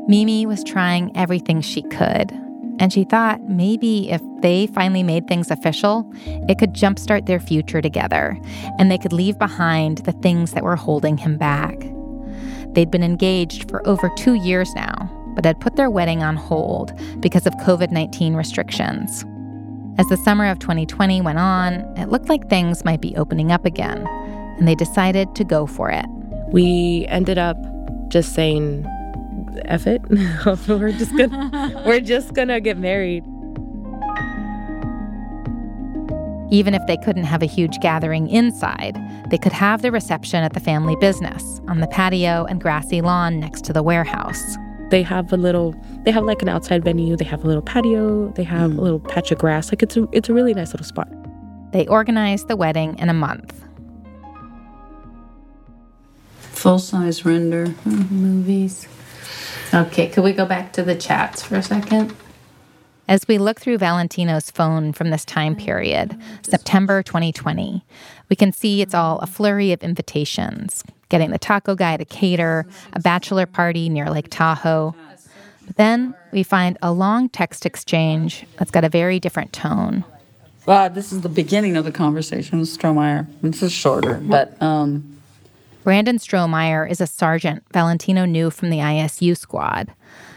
[0.08, 2.32] Mimy was trying everything she could,
[2.78, 6.10] and she thought maybe if they finally made things official,
[6.48, 8.38] it could jumpstart their future together,
[8.78, 11.78] and they could leave behind the things that were holding him back.
[12.72, 16.92] They'd been engaged for over two years now, but had put their wedding on hold
[17.20, 19.24] because of COVID 19 restrictions.
[19.98, 23.64] As the summer of 2020 went on, it looked like things might be opening up
[23.64, 24.06] again,
[24.58, 26.06] and they decided to go for it.
[26.52, 27.56] We ended up
[28.08, 28.86] just saying,
[29.64, 30.02] F it.
[30.68, 33.24] we're just gonna we're just gonna get married.
[36.50, 38.96] Even if they couldn't have a huge gathering inside,
[39.30, 43.38] they could have the reception at the family business on the patio and grassy lawn
[43.38, 44.56] next to the warehouse.
[44.90, 48.32] They have a little they have like an outside venue, they have a little patio,
[48.32, 49.70] they have a little patch of grass.
[49.70, 51.08] Like it's a it's a really nice little spot.
[51.72, 53.62] They organized the wedding in a month.
[56.38, 58.88] Full size render mm, movies.
[59.74, 62.16] Okay, could we go back to the chats for a second?
[63.08, 67.82] As we look through Valentino's phone from this time period, September 2020,
[68.28, 72.66] we can see it's all a flurry of invitations getting the taco guy to cater,
[72.92, 74.94] a bachelor party near Lake Tahoe.
[75.66, 80.04] But then we find a long text exchange that's got a very different tone.
[80.66, 83.26] Well, this is the beginning of the conversation with Strohmeyer.
[83.40, 85.18] This is shorter, but um,
[85.82, 89.94] Brandon Strohmeyer is a sergeant Valentino knew from the ISU squad,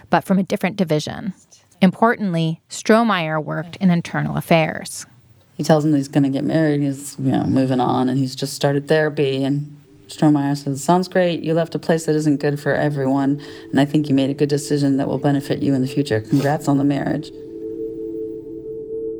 [0.09, 1.33] but from a different division.
[1.81, 5.05] Importantly, Strohmeyer worked in internal affairs.
[5.57, 6.81] he tells him that he's going to get married.
[6.81, 9.43] He's you know moving on, and he's just started therapy.
[9.43, 11.41] And Strohmeyer says, "Sounds great.
[11.41, 13.41] You left a place that isn't good for everyone,
[13.71, 16.21] and I think you made a good decision that will benefit you in the future.
[16.21, 17.31] Congrats on the marriage."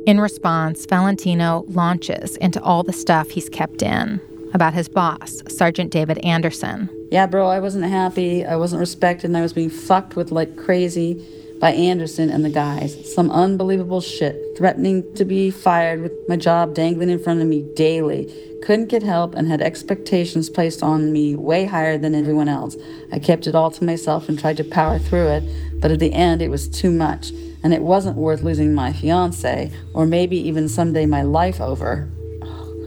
[0.04, 4.20] In response, Valentino launches into all the stuff he's kept in
[4.52, 6.90] about his boss, Sergeant David Anderson.
[7.12, 8.44] Yeah, bro, I wasn't happy.
[8.44, 11.24] I wasn't respected, and I was being fucked with like crazy
[11.62, 13.14] by Anderson and the guys.
[13.14, 17.62] Some unbelievable shit, threatening to be fired with my job dangling in front of me
[17.76, 18.28] daily.
[18.64, 22.76] Couldn't get help and had expectations placed on me way higher than everyone else.
[23.12, 26.12] I kept it all to myself and tried to power through it, but at the
[26.12, 27.30] end it was too much,
[27.62, 32.10] and it wasn't worth losing my fiance or maybe even someday my life over.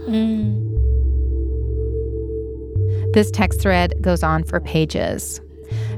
[0.09, 0.73] Mm.
[3.13, 5.39] This text thread goes on for pages.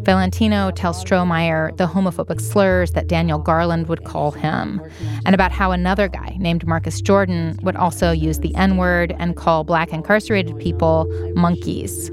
[0.07, 4.81] Valentino tells Strohmeyer the homophobic slurs that Daniel Garland would call him,
[5.25, 9.35] and about how another guy named Marcus Jordan would also use the N word and
[9.35, 12.09] call black incarcerated people monkeys.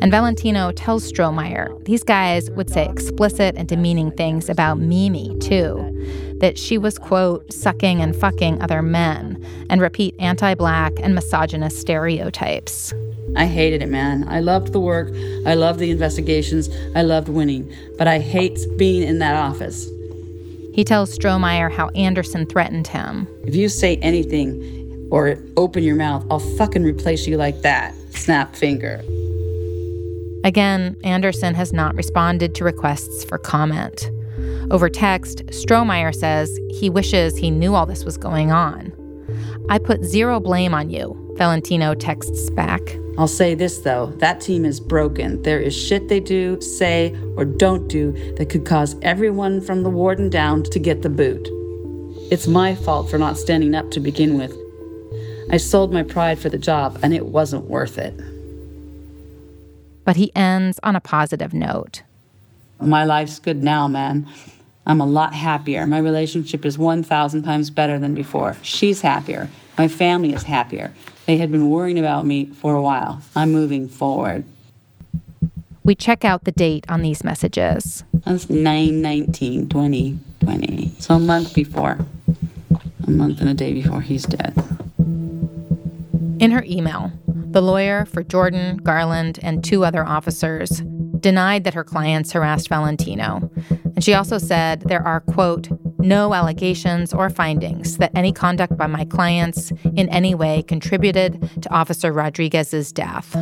[0.00, 5.92] And Valentino tells Strohmeyer these guys would say explicit and demeaning things about Mimy, too.
[6.38, 11.80] That she was, quote, sucking and fucking other men, and repeat anti black and misogynist
[11.80, 12.94] stereotypes.
[13.34, 14.26] I hated it, man.
[14.28, 15.08] I loved the work.
[15.44, 16.70] I loved the investigations.
[16.94, 17.72] I loved winning.
[17.98, 19.88] But I hate being in that office.
[20.72, 23.26] He tells Strohmeyer how Anderson threatened him.
[23.44, 27.94] If you say anything or open your mouth, I'll fucking replace you like that.
[28.10, 29.02] Snap finger.
[30.44, 34.10] Again, Anderson has not responded to requests for comment.
[34.70, 38.92] Over text, Strohmeyer says he wishes he knew all this was going on.
[39.68, 42.80] I put zero blame on you, Valentino texts back.
[43.18, 45.42] I'll say this though that team is broken.
[45.42, 49.90] There is shit they do, say, or don't do that could cause everyone from the
[49.90, 51.48] warden down to get the boot.
[52.30, 54.56] It's my fault for not standing up to begin with.
[55.50, 58.18] I sold my pride for the job, and it wasn't worth it.
[60.04, 62.02] But he ends on a positive note.
[62.80, 64.26] My life's good now, man.
[64.86, 65.84] I'm a lot happier.
[65.86, 68.56] My relationship is 1,000 times better than before.
[68.62, 69.50] She's happier.
[69.76, 70.94] My family is happier.
[71.26, 73.20] They had been worrying about me for a while.
[73.34, 74.44] I'm moving forward.
[75.82, 78.04] We check out the date on these messages.
[78.24, 80.94] That's 9 19 2020.
[81.00, 81.98] So a month before.
[83.06, 84.54] A month and a day before he's dead.
[86.38, 90.82] In her email, the lawyer for Jordan, Garland, and two other officers
[91.26, 93.50] denied that her clients harassed Valentino.
[93.68, 98.86] And she also said there are, quote, no allegations or findings that any conduct by
[98.86, 103.32] my clients in any way contributed to Officer Rodriguez's death.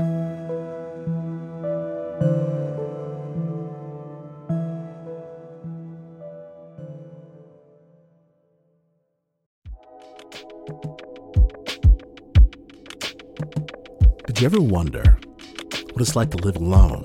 [14.27, 15.19] Did you ever wonder
[15.93, 17.05] what it's like to live alone,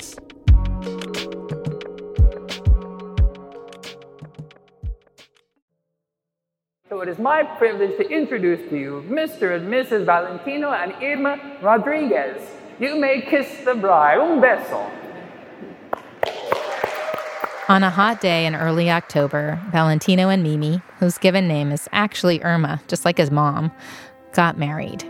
[7.21, 9.55] My privilege to introduce to you Mr.
[9.55, 10.05] and Mrs.
[10.05, 12.41] Valentino and Irma Rodriguez.
[12.79, 14.17] You may kiss the bride.
[14.17, 14.89] Un beso.
[17.69, 22.41] On a hot day in early October, Valentino and Mimy, whose given name is actually
[22.41, 23.71] Irma, just like his mom,
[24.33, 25.03] got married.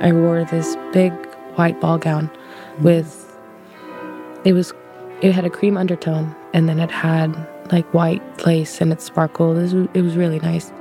[0.00, 1.12] I wore this big
[1.54, 2.28] white ball gown
[2.80, 3.24] with
[4.44, 4.74] it was
[5.20, 7.36] it had a cream undertone and then it had
[7.70, 9.58] like white lace and it sparkled.
[9.58, 10.72] It was, it was really nice.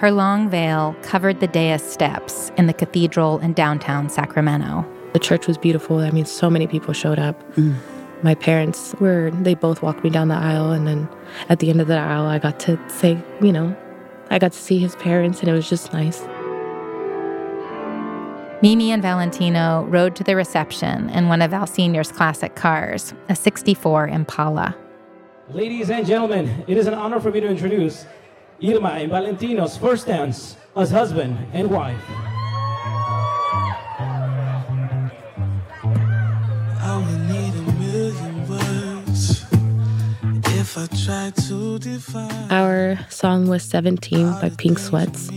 [0.00, 4.86] Her long veil covered the dais steps in the cathedral in downtown Sacramento.
[5.12, 5.98] The church was beautiful.
[5.98, 7.38] I mean, so many people showed up.
[7.56, 7.76] Mm.
[8.22, 10.70] My parents were, they both walked me down the aisle.
[10.70, 11.06] And then
[11.50, 13.76] at the end of the aisle, I got to say, you know,
[14.30, 16.22] I got to see his parents, and it was just nice.
[18.62, 23.36] Mimy and Valentino rode to the reception in one of Val Senior's classic cars, a
[23.36, 24.74] 64 Impala.
[25.50, 28.06] Ladies and gentlemen, it is an honor for me to introduce
[28.62, 31.98] Irma and Valentino's first dance as husband and wife.
[36.82, 39.46] I would need a million words
[40.58, 45.30] if I tried to define Our song was 17 by Pink Sweats.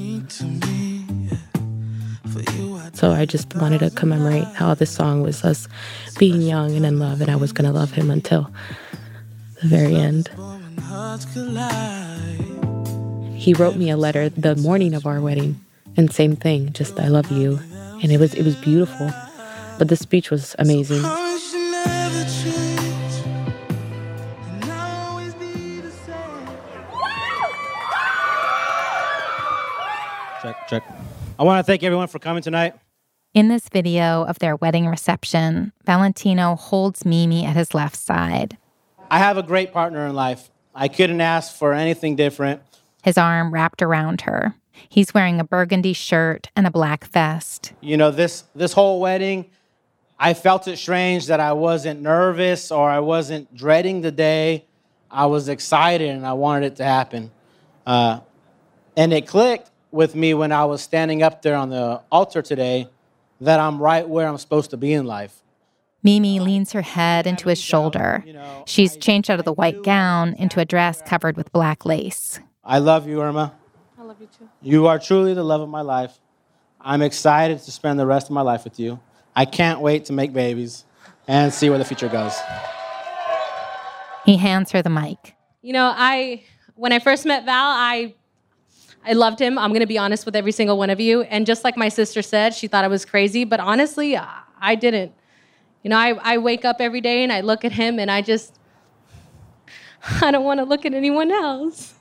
[2.94, 5.68] So I just wanted to commemorate how this song was us
[6.20, 8.52] being young and in love, and I was going to love him until
[9.62, 10.30] the very end.
[13.44, 13.58] Hearts collide.
[13.58, 15.60] He wrote me a letter the morning of our wedding,
[15.98, 17.60] and same thing, just I love you,
[18.02, 19.12] and it was it was beautiful.
[19.78, 21.02] But the speech was amazing.
[21.02, 22.90] Promise you never change.
[30.42, 30.84] Check, check.
[31.40, 32.74] I want to thank everyone for coming tonight.
[33.34, 38.58] In this video of their wedding reception, Valentino holds Mimy at his left side.
[39.10, 40.52] I have a great partner in life.
[40.76, 42.62] I couldn't ask for anything different.
[43.04, 44.56] His arm wrapped around her.
[44.90, 47.74] He's wearing a burgundy shirt and a black vest.
[47.82, 49.46] You know, this this whole wedding,
[50.18, 54.66] I felt it strange that I wasn't nervous or I wasn't dreading the day.
[55.12, 57.32] I was excited and I wanted it to happen.
[57.86, 58.22] Uh,
[58.96, 62.88] and it clicked with me when I was standing up there on the altar today
[63.42, 65.44] that I'm right where I'm supposed to be in life.
[66.04, 68.24] Mimy leans her head into his shoulder.
[68.66, 72.40] She's changed out of the white gown into a dress covered with black lace.
[72.66, 73.54] I love you, Irma.
[74.00, 74.48] I love you too.
[74.62, 76.18] You are truly the love of my life.
[76.80, 79.00] I'm excited to spend the rest of my life with you.
[79.36, 80.86] I can't wait to make babies
[81.28, 82.38] and see where the future goes.
[84.26, 85.36] He hands her the mic.
[85.62, 86.44] You know, I
[86.76, 88.16] when I first met Val, I
[89.06, 89.58] I loved him.
[89.58, 91.24] I'm going to be honest with every single one of you.
[91.24, 94.76] And just like my sister said, she thought I was crazy, but honestly, I I
[94.76, 95.12] didn't.
[95.84, 98.22] You know, I, I wake up every day and I look at him and I
[98.22, 98.58] just
[100.22, 101.96] I don't want to look at anyone else.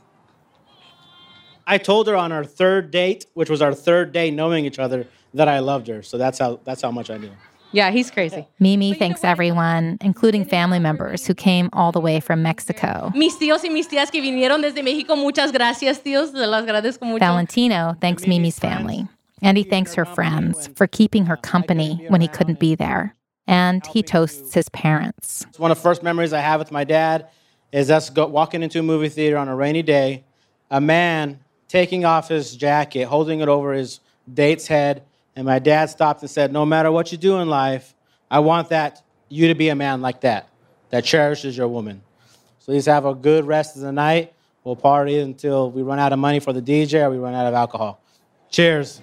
[1.67, 5.07] I told her on our third date, which was our third day knowing each other,
[5.35, 6.03] that I loved her.
[6.03, 7.31] So that's how that's how much I knew.
[7.75, 8.47] Yeah, he's crazy.
[8.61, 13.11] Mimy thanks everyone, including family members who came all the way from Mexico.
[13.15, 16.33] Mis tíos y mis tías que vinieron desde México, muchas gracias, tíos.
[16.33, 17.21] Se las agradezco mucho.
[17.21, 19.09] Valentino thanks Mimy's family,
[19.41, 23.15] and he thanks her friends for keeping her company when he couldn't be there.
[23.47, 25.47] And he toasts his parents.
[25.49, 27.29] It's one of the first memories I have with my dad
[27.73, 30.25] is us go, walking into a movie theater on a rainy day,
[30.71, 31.41] a man
[31.73, 34.01] taking off his jacket, holding it over his
[34.33, 35.03] date's head,
[35.35, 37.95] and my dad stopped and said, "No matter what you do in life,
[38.31, 40.49] I want that you to be a man like that,
[40.91, 42.03] that cherishes your woman."
[42.59, 44.35] So please have a good rest of the night.
[44.65, 47.47] We'll party until we run out of money for the DJ or we run out
[47.47, 48.01] of alcohol.
[48.51, 49.01] Cheers.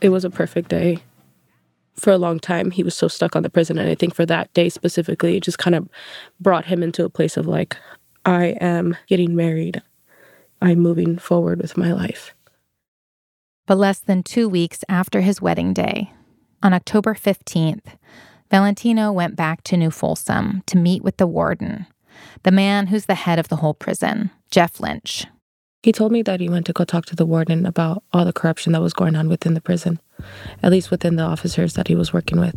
[0.00, 0.98] It was a perfect day.
[1.94, 3.78] For a long time, he was so stuck on the prison.
[3.78, 5.88] And I think for that day specifically, it just kind of
[6.40, 7.76] brought him into a place of like,
[8.24, 9.82] I am getting married.
[10.60, 12.34] I'm moving forward with my life.
[13.66, 16.12] But less than two weeks after his wedding day,
[16.62, 17.96] on October 15th,
[18.50, 21.86] Valentino went back to New Folsom to meet with the warden,
[22.44, 25.26] the man who's the head of the whole prison, Jeff Lynch.
[25.86, 28.32] He told me that he went to go talk to the warden about all the
[28.32, 30.00] corruption that was going on within the prison,
[30.60, 32.56] at least within the officers that he was working with.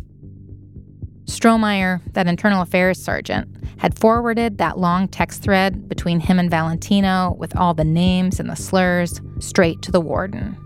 [1.26, 3.46] Strohmeyer, that internal affairs sergeant,
[3.78, 8.50] had forwarded that long text thread between him and Valentino with all the names and
[8.50, 10.56] the slurs straight to the warden.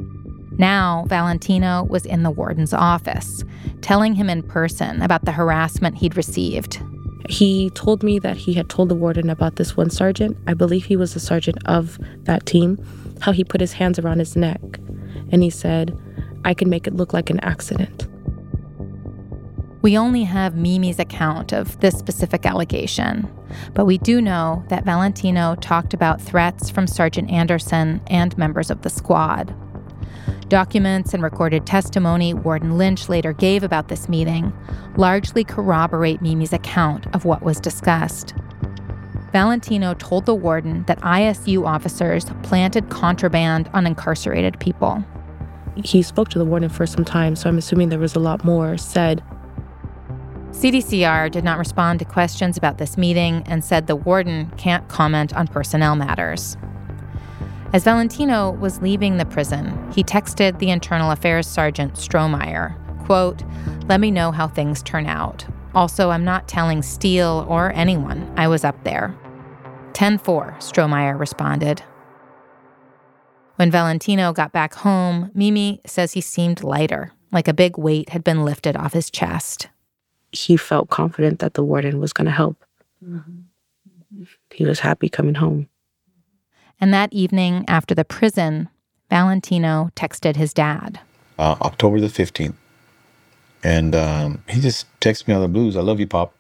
[0.57, 3.45] Now, Valentino was in the warden's office,
[3.83, 6.81] telling him in person about the harassment he'd received.
[7.29, 10.37] He told me that he had told the warden about this one sergeant.
[10.47, 12.79] I believe he was the sergeant of that team,
[13.21, 14.61] how he put his hands around his neck.
[15.33, 15.99] And he said,
[16.45, 18.07] I can make it look like an accident.
[19.81, 23.31] We only have Mimy's account of this specific allegation,
[23.75, 28.81] but we do know that Valentino talked about threats from Sergeant Anderson and members of
[28.81, 29.55] the squad.
[30.49, 34.53] Documents and recorded testimony Warden Lynch later gave about this meeting
[34.97, 38.35] largely corroborate Mimy's account of what was discussed.
[39.33, 45.05] Valentino told the warden that ISU officers planted contraband on incarcerated people.
[45.83, 48.45] He spoke to the warden for some time, so I'm assuming there was a lot
[48.45, 49.25] more said.
[50.53, 55.35] CDCR did not respond to questions about this meeting and said the warden can't comment
[55.35, 56.57] on personnel matters.
[57.75, 63.43] As Valentino was leaving the prison, he texted the Internal Affairs Sergeant Strohmeyer, quote,
[63.89, 65.45] Let me know how things turn out.
[65.75, 69.13] Also, I'm not telling Steele or anyone I was up there.
[69.93, 71.83] 10 4, Strohmeyer responded.
[73.57, 78.23] When Valentino got back home, Mimy says he seemed lighter, like a big weight had
[78.23, 79.67] been lifted off his chest.
[80.31, 82.65] He felt confident that the warden was going to help.
[83.05, 84.23] Mm-hmm.
[84.53, 85.69] He was happy coming home.
[86.81, 88.69] And that evening after the prison,
[89.11, 91.01] Valentino texted his dad.
[91.39, 92.55] Uh, October the 15th.
[93.63, 95.77] And um, he just texted me on the blues.
[95.77, 96.35] I love you, Pop.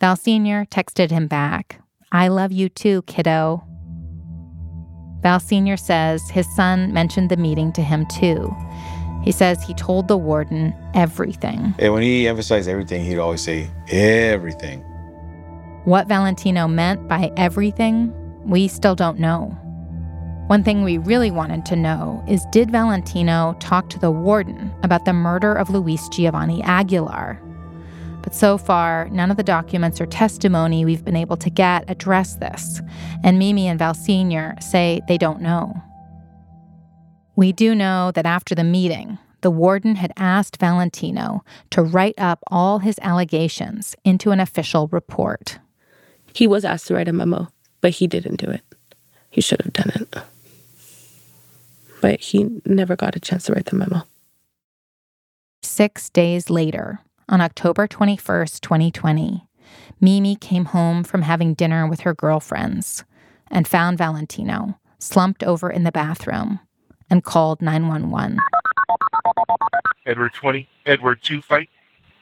[0.00, 0.64] Val Sr.
[0.66, 1.80] texted him back,
[2.14, 3.64] I love you too, kiddo.
[5.20, 5.76] Val Sr.
[5.76, 8.54] says his son mentioned the meeting to him too.
[9.24, 11.74] He says he told the warden everything.
[11.78, 14.80] And when he emphasized everything, he'd always say, everything.
[15.86, 18.12] What Valentino meant by everything,
[18.46, 19.58] we still don't know.
[20.46, 25.06] One thing we really wanted to know is did Valentino talk to the warden about
[25.06, 27.40] the murder of Luis Giovanni Aguilar?
[28.22, 32.36] But so far, none of the documents or testimony we've been able to get address
[32.36, 32.80] this,
[33.22, 34.54] and Mimy and Val Sr.
[34.60, 35.74] say they don't know.
[37.36, 42.38] We do know that after the meeting, the warden had asked Valentino to write up
[42.46, 45.58] all his allegations into an official report.
[46.32, 47.48] He was asked to write a memo,
[47.84, 48.62] but he didn't do it.
[49.28, 50.16] He should have done it.
[52.00, 54.04] But he never got a chance to write the memo.
[55.62, 59.46] Six days later, on October 21st, 2020,
[60.00, 63.04] Mimy came home from having dinner with her girlfriends
[63.50, 66.60] and found Valentino slumped over in the bathroom
[67.10, 68.38] and called 911.
[70.06, 71.68] Edward 20, Edward 2 fight.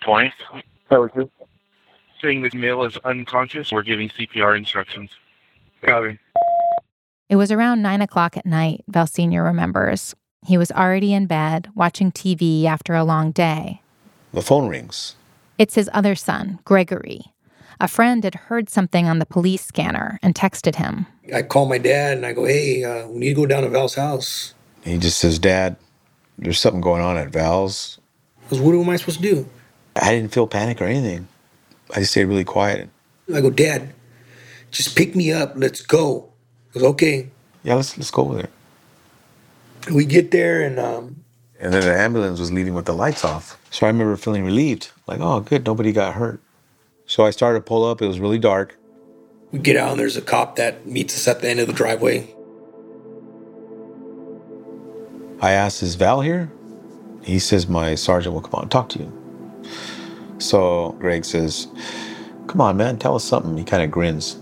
[0.01, 0.33] 20.
[0.91, 1.31] Edward 2.
[2.21, 3.71] Saying this male is unconscious.
[3.71, 5.11] We're giving CPR instructions.
[5.83, 6.19] Copy.
[7.29, 9.43] It was around 9 o'clock at night, Val Sr.
[9.43, 10.15] remembers.
[10.47, 13.81] He was already in bed, watching TV after a long day.
[14.33, 15.17] The phone rings.
[15.59, 17.23] It's his other son, Gregory.
[17.81, 21.07] A friend had heard something on the police scanner and texted him.
[21.35, 23.69] I call my dad and I go, hey, uh, we need to go down to
[23.69, 24.55] Val's house.
[24.83, 25.77] He just says, Dad,
[26.39, 27.99] there's something going on at Val's.
[28.43, 29.49] Because what am I supposed to do?
[29.97, 31.29] I didn't feel panic or anything.
[31.95, 32.89] I just stayed really quiet.
[33.33, 33.95] I go, Dad,
[34.73, 35.55] just pick me up.
[35.57, 36.33] Let's go.
[36.75, 37.31] He goes, okay.
[37.65, 38.51] Yeah, let's let's go there.
[39.93, 41.25] We get there and um,
[41.61, 43.59] And then the ambulance was leaving with the lights off.
[43.71, 46.41] So I remember feeling relieved, like, oh, good, nobody got hurt.
[47.07, 48.03] So I started to pull up.
[48.03, 48.77] It was really dark.
[49.53, 51.75] we get out and there's a cop that meets us at the end of the
[51.75, 52.35] driveway.
[55.41, 56.51] I asked, is Val here?
[57.25, 59.13] He says, my sergeant will come out and talk to you.
[60.39, 61.69] So Greg says,
[62.49, 63.57] come on, man, tell us something.
[63.59, 64.37] He kind of grins.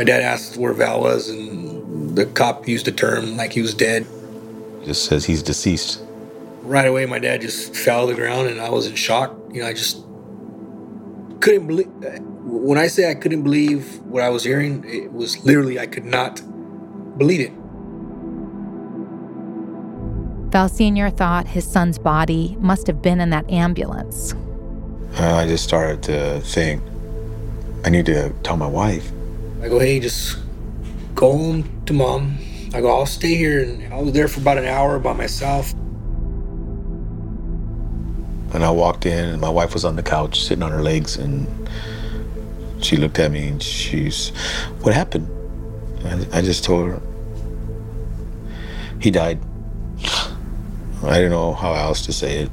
[0.00, 3.74] My dad asked where Val was, and the cop used a term like he was
[3.74, 4.06] dead.
[4.82, 6.02] Just says he's deceased.
[6.62, 9.36] Right away, my dad just fell to the ground, and I was in shock.
[9.52, 10.02] You know, I just
[11.40, 11.88] couldn't believe.
[12.44, 16.06] When I say I couldn't believe what I was hearing, it was literally I could
[16.06, 16.40] not
[17.18, 17.52] believe it.
[20.50, 21.10] Val Sr.
[21.10, 24.32] thought his son's body must have been in that ambulance.
[25.18, 26.82] Uh, I just started to think,
[27.84, 29.12] I need to tell my wife.
[29.62, 30.38] I go, hey, just
[31.14, 32.38] go home to mom.
[32.72, 33.62] I go, I'll stay here.
[33.62, 35.72] And I was there for about an hour by myself.
[38.52, 41.16] And I walked in, and my wife was on the couch sitting on her legs,
[41.16, 41.46] and
[42.82, 44.30] she looked at me and she's,
[44.80, 45.28] What happened?
[46.06, 47.02] I, I just told her,
[48.98, 49.40] He died.
[51.02, 52.50] I didn't know how else to say it.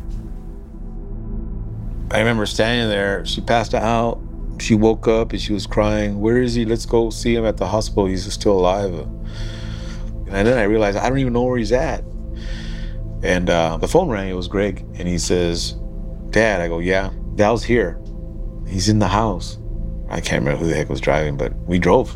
[2.11, 4.21] I remember standing there, she passed out.
[4.59, 6.65] She woke up and she was crying, Where is he?
[6.65, 8.05] Let's go see him at the hospital.
[8.05, 8.93] He's still alive.
[8.93, 12.03] And then I realized I don't even know where he's at.
[13.23, 15.73] And uh, the phone rang, it was Greg, and he says,
[16.29, 17.99] Dad, I go, yeah, Val's here.
[18.67, 19.57] He's in the house.
[20.09, 22.15] I can't remember who the heck was driving, but we drove.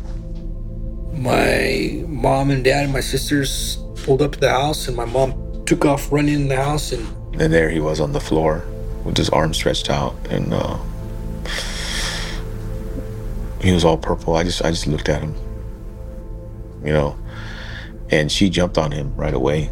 [1.12, 5.64] My mom and dad and my sisters pulled up to the house, and my mom
[5.64, 6.92] took off running in the house.
[6.92, 7.06] And
[7.40, 8.64] And there he was on the floor
[9.04, 10.78] with his arms stretched out, and uh,
[13.62, 14.36] he was all purple.
[14.36, 15.34] I just, I just looked at him,
[16.84, 17.16] you know,
[18.10, 19.70] and she jumped on him right away,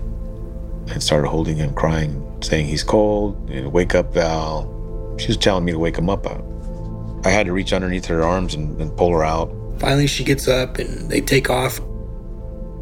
[0.89, 4.77] and started holding him, crying, saying he's cold, you know, wake up, Val.
[5.19, 6.27] She was telling me to wake him up.
[7.25, 9.53] I had to reach underneath her arms and, and pull her out.
[9.79, 11.81] Finally, she gets up and they take off.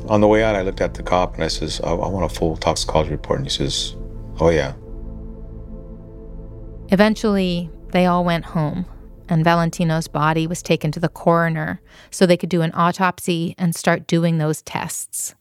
[0.08, 2.30] On the way out, I looked at the cop and I says, I, I want
[2.30, 3.40] a full toxicology report.
[3.40, 3.96] And he says,
[4.40, 4.74] Oh, yeah.
[6.90, 8.86] Eventually, they all went home,
[9.28, 13.74] and Valentino's body was taken to the coroner so they could do an autopsy and
[13.74, 15.34] start doing those tests.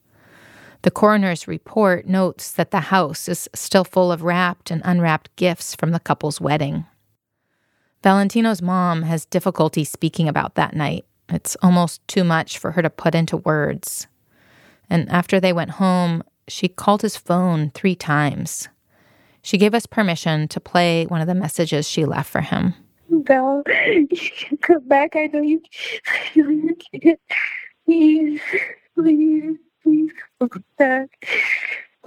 [0.83, 5.75] The coroner's report notes that the house is still full of wrapped and unwrapped gifts
[5.75, 6.85] from the couple's wedding.
[8.03, 11.05] Valentino's mom has difficulty speaking about that night.
[11.29, 14.07] It's almost too much for her to put into words.
[14.89, 18.69] And after they went home, she called his phone three times.
[19.41, 22.75] She gave us permission to play one of the messages she left for him.
[23.09, 25.15] Val, you can come back.
[25.15, 25.61] I know you,
[26.05, 27.17] I know you can.
[27.85, 28.41] Please,
[28.95, 31.09] please, please come back.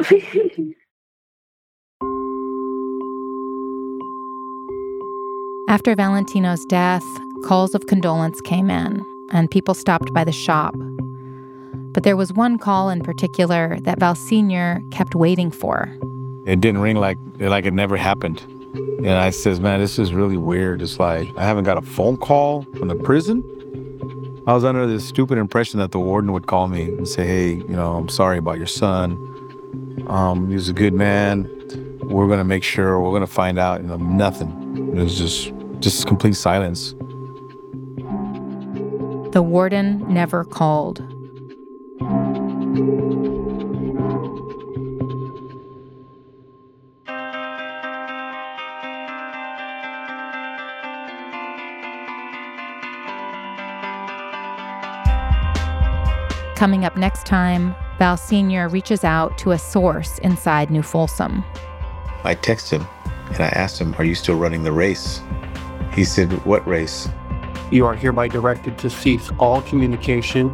[0.03, 0.75] Please.
[5.69, 7.05] After Valentino's death,
[7.45, 10.75] calls of condolence came in, and people stopped by the shop.
[11.93, 14.83] But there was one call in particular that Val Sr.
[14.91, 15.89] kept waiting for.
[16.47, 18.43] It didn't ring like like it never happened.
[18.75, 20.83] And I says, man, this is really weird.
[20.83, 23.43] It's like I haven't got a phone call from the prison.
[24.47, 27.53] I was under this stupid impression that the warden would call me and say, hey,
[27.55, 30.07] you know, I'm sorry about your son.
[30.09, 31.49] Um, he was a good man.
[32.03, 33.01] We're gonna make sure.
[33.01, 33.81] We're gonna find out.
[33.83, 34.95] You know, nothing.
[34.97, 36.95] It was just just complete silence.
[39.33, 40.99] The warden never called.
[56.61, 58.69] Coming up next time, Val Sr.
[58.69, 61.43] reaches out to a source inside New Folsom.
[62.23, 62.87] I texted him
[63.31, 65.23] and I asked him, Are you still running the race?
[65.95, 67.09] He said, What race?
[67.71, 70.53] You are hereby directed to cease all communication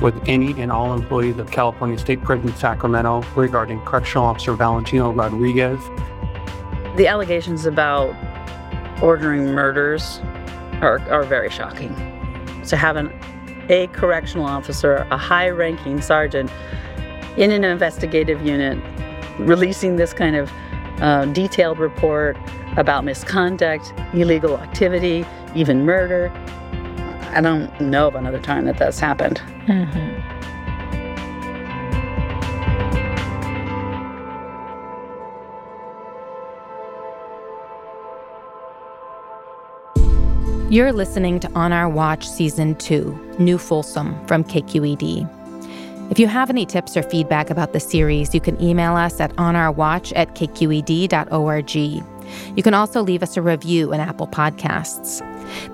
[0.00, 5.78] with any and all employees of California State Prison Sacramento regarding Correctional Officer Valentino Rodriguez.
[6.96, 8.16] The allegations about
[9.02, 10.20] ordering murders
[10.80, 11.94] are, are very shocking.
[12.68, 13.12] To have an,
[13.68, 16.50] a correctional officer, a high ranking sergeant
[17.36, 18.78] in an investigative unit,
[19.38, 20.50] releasing this kind of
[21.00, 22.36] uh, detailed report
[22.76, 26.30] about misconduct, illegal activity, even murder.
[27.34, 29.40] I don't know of another time that that's happened.
[29.66, 30.21] Mm-hmm.
[40.70, 45.28] You're listening to On Our Watch Season 2, New Folsom from KQED.
[46.10, 49.34] If you have any tips or feedback about the series, you can email us at
[49.36, 51.74] onourwatch at kqed.org.
[52.56, 55.20] You can also leave us a review in Apple Podcasts.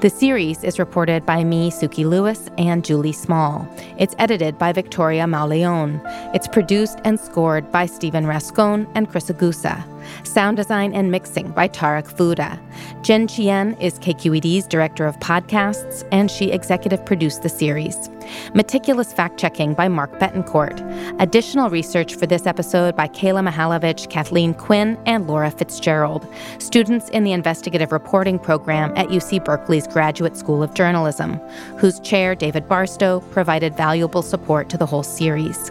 [0.01, 3.68] The series is reported by me, Sukey Lewis, and Julie Small.
[3.99, 6.01] It's edited by Victoria Mauleon.
[6.35, 9.85] It's produced and scored by Stephen Rascon and Chris Egusa.
[10.24, 12.61] Sound design and mixing by Tarek Fouda.
[13.02, 18.11] Jen Chien is KQED's director of podcasts, and she executive produced the series.
[18.54, 20.78] Meticulous fact checking by Mark Betancourt.
[21.20, 26.26] Additional research for this episode by Kayla Mihalovich, Kathleen Quinn, and Laura Fitzgerald,
[26.59, 31.34] students in the investigative reporting program at UC Berkeley's Graduate School of Journalism,
[31.78, 35.70] whose chair, David Barstow, provided valuable support to the whole series.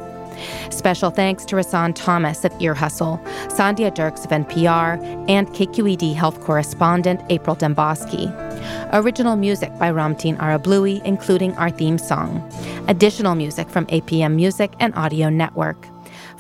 [0.70, 4.98] Special thanks to Rahsaan Thomas of Ear Hustle, Sandhya Dirks of NPR,
[5.30, 8.34] and KQED health correspondent April Dembosky.
[8.94, 12.48] Original music by Ramtin Arablouei, including our theme song.
[12.88, 15.88] Additional music from APM Music and Audio Network.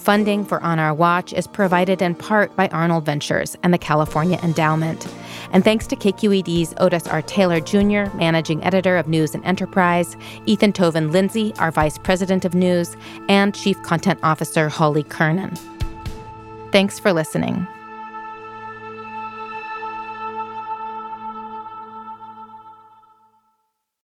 [0.07, 4.39] Funding for On Our Watch is provided in part by Arnold Ventures and the California
[4.41, 5.05] Endowment.
[5.51, 7.21] And thanks to KQED's Otis R.
[7.21, 12.55] Taylor Jr., managing editor of News and Enterprise, Ethan Toven Lindsey, our vice president of
[12.55, 12.95] news,
[13.27, 15.57] and chief content officer Holly Kernan.
[16.71, 17.67] Thanks for listening.